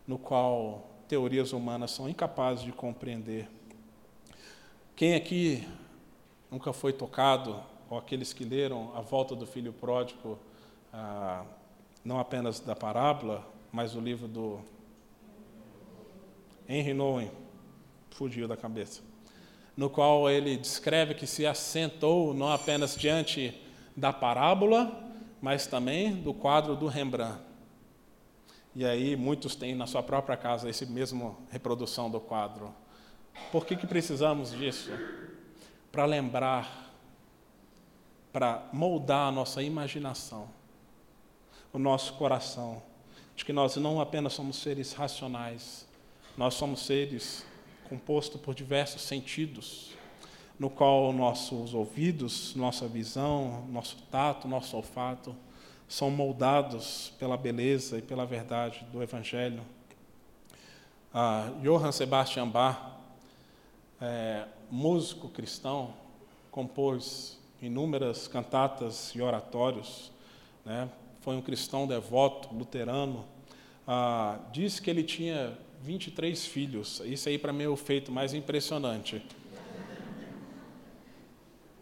[0.07, 3.49] no qual teorias humanas são incapazes de compreender.
[4.95, 5.67] Quem aqui
[6.49, 10.39] nunca foi tocado, ou aqueles que leram A Volta do Filho Pródigo,
[10.93, 11.43] ah,
[12.05, 14.61] não apenas da parábola, mas o livro do
[16.69, 17.31] Henry Nouwen,
[18.11, 19.01] fugiu da cabeça,
[19.75, 23.61] no qual ele descreve que se assentou não apenas diante
[23.93, 25.11] da parábola,
[25.43, 27.37] mas também do quadro do Rembrandt.
[28.73, 32.73] E aí muitos têm na sua própria casa esse mesmo reprodução do quadro.
[33.51, 34.89] Por que, que precisamos disso?
[35.91, 36.95] Para lembrar,
[38.31, 40.49] para moldar a nossa imaginação,
[41.73, 42.81] o nosso coração,
[43.35, 45.85] de que nós não apenas somos seres racionais,
[46.37, 47.45] nós somos seres
[47.89, 49.91] compostos por diversos sentidos,
[50.59, 55.35] no qual nossos ouvidos, nossa visão, nosso tato, nosso olfato
[55.87, 59.61] são moldados pela beleza e pela verdade do Evangelho.
[61.13, 62.79] Ah, Johann Sebastian Bach,
[64.01, 65.93] é, músico cristão,
[66.49, 70.11] compôs inúmeras cantatas e oratórios,
[70.65, 70.89] né?
[71.21, 73.25] foi um cristão devoto, luterano.
[73.87, 77.01] Ah, disse que ele tinha 23 filhos.
[77.05, 79.23] Isso aí para mim é o feito mais impressionante.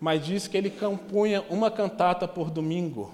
[0.01, 3.13] Mas diz que ele compunha uma cantata por domingo.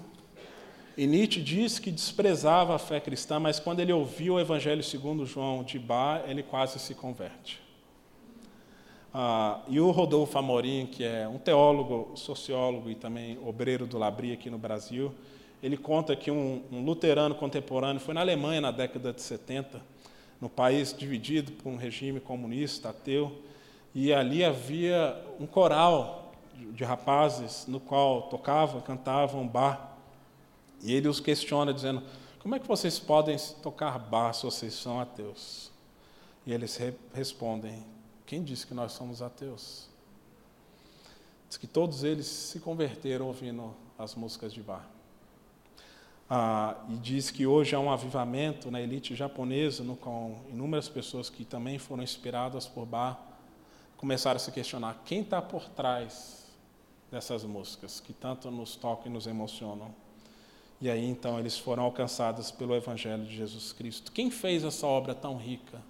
[0.97, 5.25] E Nietzsche diz que desprezava a fé cristã, mas quando ele ouviu o Evangelho segundo
[5.25, 7.61] João de Bar, ele quase se converte.
[9.13, 14.31] Ah, e o Rodolfo Amorim, que é um teólogo, sociólogo e também obreiro do Labri
[14.31, 15.13] aqui no Brasil,
[15.61, 19.81] ele conta que um, um luterano contemporâneo foi na Alemanha na década de 70
[20.39, 23.41] no país dividido por um regime comunista, ateu,
[23.93, 26.26] e ali havia um coral
[26.73, 29.97] de rapazes no qual tocavam, cantavam bar.
[30.81, 32.03] E ele os questiona dizendo:
[32.39, 35.71] "Como é que vocês podem tocar bar se vocês são ateus?"
[36.45, 37.85] E eles re respondem:
[38.25, 39.87] "Quem disse que nós somos ateus?"
[41.47, 44.85] Diz que todos eles se converteram ouvindo as músicas de bar.
[46.29, 51.29] Ah, e diz que hoje há um avivamento na elite japonesa, no qual inúmeras pessoas
[51.29, 53.17] que também foram inspiradas por Bach
[53.95, 56.46] começaram a se questionar quem está por trás
[57.11, 59.93] dessas músicas que tanto nos tocam e nos emocionam.
[60.79, 64.11] E aí então eles foram alcançados pelo Evangelho de Jesus Cristo.
[64.11, 65.81] Quem fez essa obra tão rica?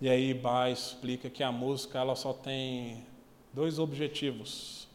[0.00, 3.04] E aí Bach explica que a música ela só tem
[3.52, 4.86] dois objetivos.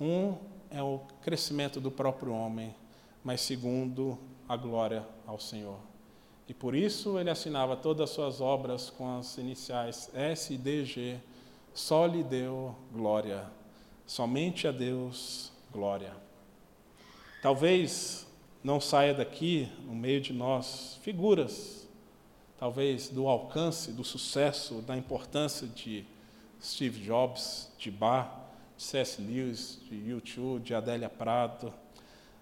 [0.00, 0.36] Um
[0.70, 2.74] é o crescimento do próprio homem
[3.24, 5.78] mas segundo a glória ao Senhor.
[6.46, 11.18] E por isso ele assinava todas as suas obras com as iniciais SDG,
[11.72, 13.46] só lhe deu glória,
[14.06, 16.14] somente a Deus glória.
[17.42, 18.26] Talvez
[18.62, 21.86] não saia daqui, no meio de nós, figuras,
[22.58, 26.06] talvez do alcance, do sucesso, da importância de
[26.62, 28.30] Steve Jobs, de Bach,
[28.76, 29.20] de C.S.
[29.20, 31.72] Lewis, de U2, de Adélia Prado,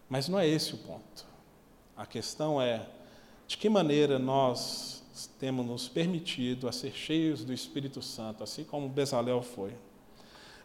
[0.09, 1.27] mas não é esse o ponto.
[1.97, 2.87] A questão é
[3.49, 5.03] de que maneira nós
[5.39, 9.75] temos nos permitido a ser cheios do Espírito Santo, assim como Bezalel foi,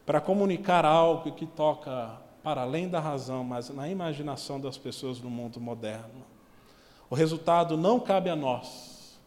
[0.08, 5.30] para comunicar algo que toca para além da razão, mas na imaginação das pessoas do
[5.30, 6.26] mundo moderno.
[7.10, 9.20] O resultado não cabe a nós.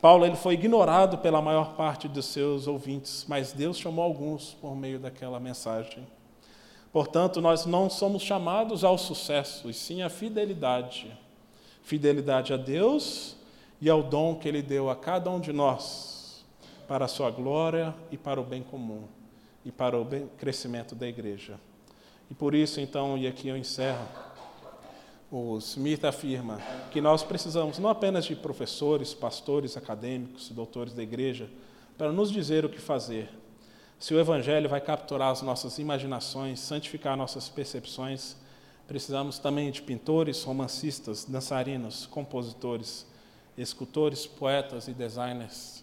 [0.00, 4.74] Paulo ele foi ignorado pela maior parte dos seus ouvintes, mas Deus chamou alguns por
[4.74, 6.06] meio daquela mensagem.
[6.90, 11.14] Portanto, nós não somos chamados ao sucesso, e sim à fidelidade.
[11.82, 13.36] Fidelidade a Deus
[13.78, 16.46] e ao dom que Ele deu a cada um de nós,
[16.86, 19.04] para a sua glória e para o bem comum,
[19.64, 20.06] e para o
[20.38, 21.58] crescimento da igreja.
[22.30, 24.06] E por isso, então, e aqui eu encerro,
[25.30, 26.58] o Smith afirma
[26.90, 31.50] que nós precisamos não apenas de professores, pastores, acadêmicos, doutores da igreja,
[31.96, 33.28] para nos dizer o que fazer,
[33.98, 38.36] se o Evangelho vai capturar as nossas imaginações, santificar nossas percepções,
[38.86, 43.04] precisamos também de pintores, romancistas, dançarinos, compositores,
[43.56, 45.77] escultores, poetas e designers,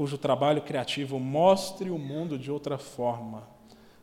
[0.00, 3.46] cujo trabalho criativo mostre o mundo de outra forma,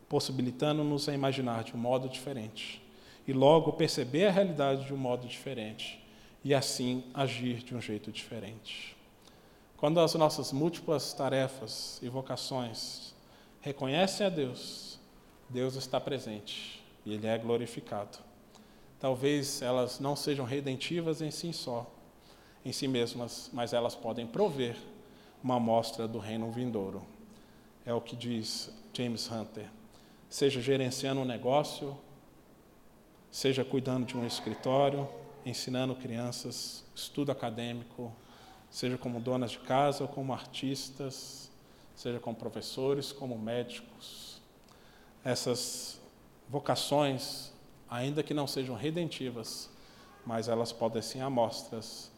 [0.08, 2.80] possibilitando-nos a imaginar de um modo diferente
[3.26, 6.00] e logo perceber a realidade de um modo diferente
[6.44, 8.96] e assim agir de um jeito diferente.
[9.76, 13.12] Quando as nossas múltiplas tarefas e vocações
[13.60, 15.00] reconhecem a Deus,
[15.48, 18.18] Deus está presente e Ele é glorificado.
[19.00, 21.92] Talvez elas não sejam redentivas em si só,
[22.64, 24.76] em si mesmas, mas elas podem prover
[25.42, 27.02] uma amostra do reino vindouro.
[27.84, 29.68] É o que diz James Hunter.
[30.28, 31.96] Seja gerenciando um negócio,
[33.30, 35.08] seja cuidando de um escritório,
[35.44, 38.12] ensinando crianças, estudo acadêmico,
[38.70, 41.50] seja como donas de casa ou como artistas,
[41.94, 44.40] seja como professores, como médicos.
[45.24, 46.00] Essas
[46.48, 47.52] vocações,
[47.88, 49.70] ainda que não sejam redentivas,
[50.26, 52.10] mas elas podem ser amostras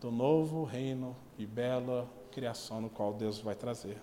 [0.00, 4.02] do novo reino e bela criação no qual Deus vai trazer.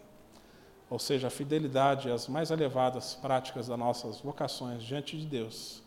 [0.90, 5.84] Ou seja, a fidelidade às mais elevadas práticas das nossas vocações diante de Deus,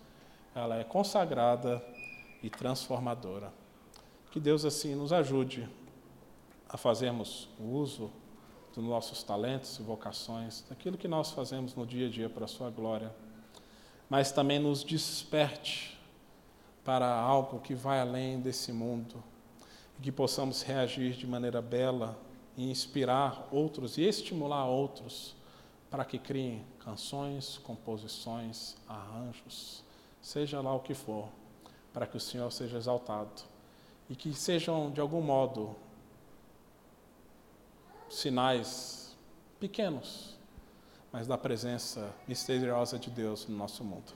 [0.55, 1.83] ela é consagrada
[2.43, 3.53] e transformadora.
[4.31, 5.69] Que Deus assim nos ajude
[6.69, 8.11] a fazermos o uso
[8.75, 12.49] dos nossos talentos e vocações, daquilo que nós fazemos no dia a dia para a
[12.49, 13.15] Sua glória,
[14.11, 15.99] mas também nos desperte
[16.85, 19.23] para algo que vai além desse mundo,
[19.99, 22.19] e que possamos reagir de maneira bela
[22.57, 25.35] e inspirar outros e estimular outros
[25.91, 29.83] para que criem canções, composições, arranjos,
[30.21, 31.29] seja lá o que for,
[31.93, 33.43] para que o Senhor seja exaltado
[34.09, 35.77] e que sejam de algum modo
[38.09, 39.17] sinais
[39.59, 40.37] pequenos,
[41.13, 44.13] mas da presença misteriosa de Deus no nosso mundo.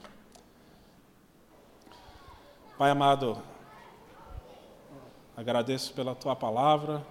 [2.77, 3.41] Pai amado,
[5.35, 7.05] agradeço pela tua palavra,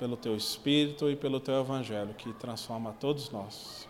[0.00, 3.86] pelo teu espírito e pelo teu evangelho que transforma todos nós.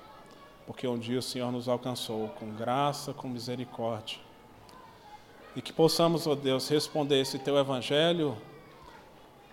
[0.67, 4.19] Porque um dia o Senhor nos alcançou com graça, com misericórdia.
[5.55, 8.37] E que possamos, ó Deus, responder esse teu evangelho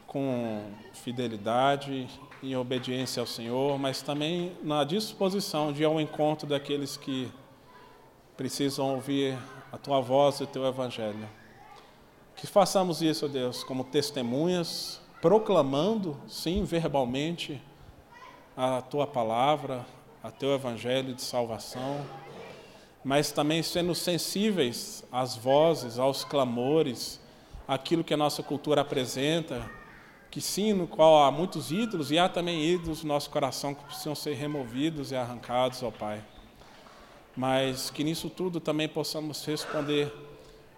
[0.07, 2.07] com fidelidade
[2.41, 7.31] em obediência ao Senhor, mas também na disposição de ir ao encontro daqueles que
[8.35, 9.37] precisam ouvir
[9.71, 11.29] a tua voz e o teu evangelho.
[12.35, 17.61] Que façamos isso, Deus, como testemunhas proclamando, sim, verbalmente,
[18.55, 19.85] a tua palavra,
[20.23, 22.05] a teu evangelho de salvação,
[23.03, 27.19] mas também sendo sensíveis às vozes, aos clamores,
[27.67, 29.69] aquilo que a nossa cultura apresenta,
[30.29, 33.83] que sim, no qual há muitos ídolos e há também ídolos no nosso coração que
[33.85, 36.21] precisam ser removidos e arrancados, ó Pai.
[37.35, 40.13] Mas que nisso tudo também possamos responder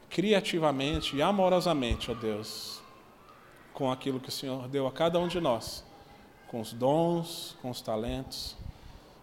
[0.10, 2.82] criativamente e amorosamente, ó Deus,
[3.80, 5.86] com aquilo que o Senhor deu a cada um de nós,
[6.50, 8.58] com os dons, com os talentos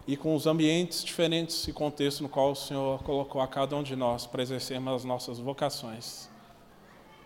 [0.07, 3.83] e com os ambientes diferentes e contextos no qual o Senhor colocou a cada um
[3.83, 6.27] de nós para exercermos as nossas vocações.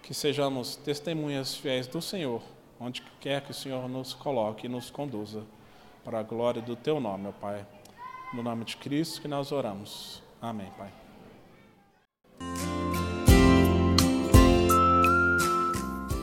[0.03, 2.41] Que sejamos testemunhas fiéis do Senhor,
[2.77, 5.43] onde quer que o Senhor nos coloque e nos conduza,
[6.03, 7.65] para a glória do Teu nome, ó Pai.
[8.33, 10.21] No nome de Cristo que nós oramos.
[10.41, 10.91] Amém, Pai.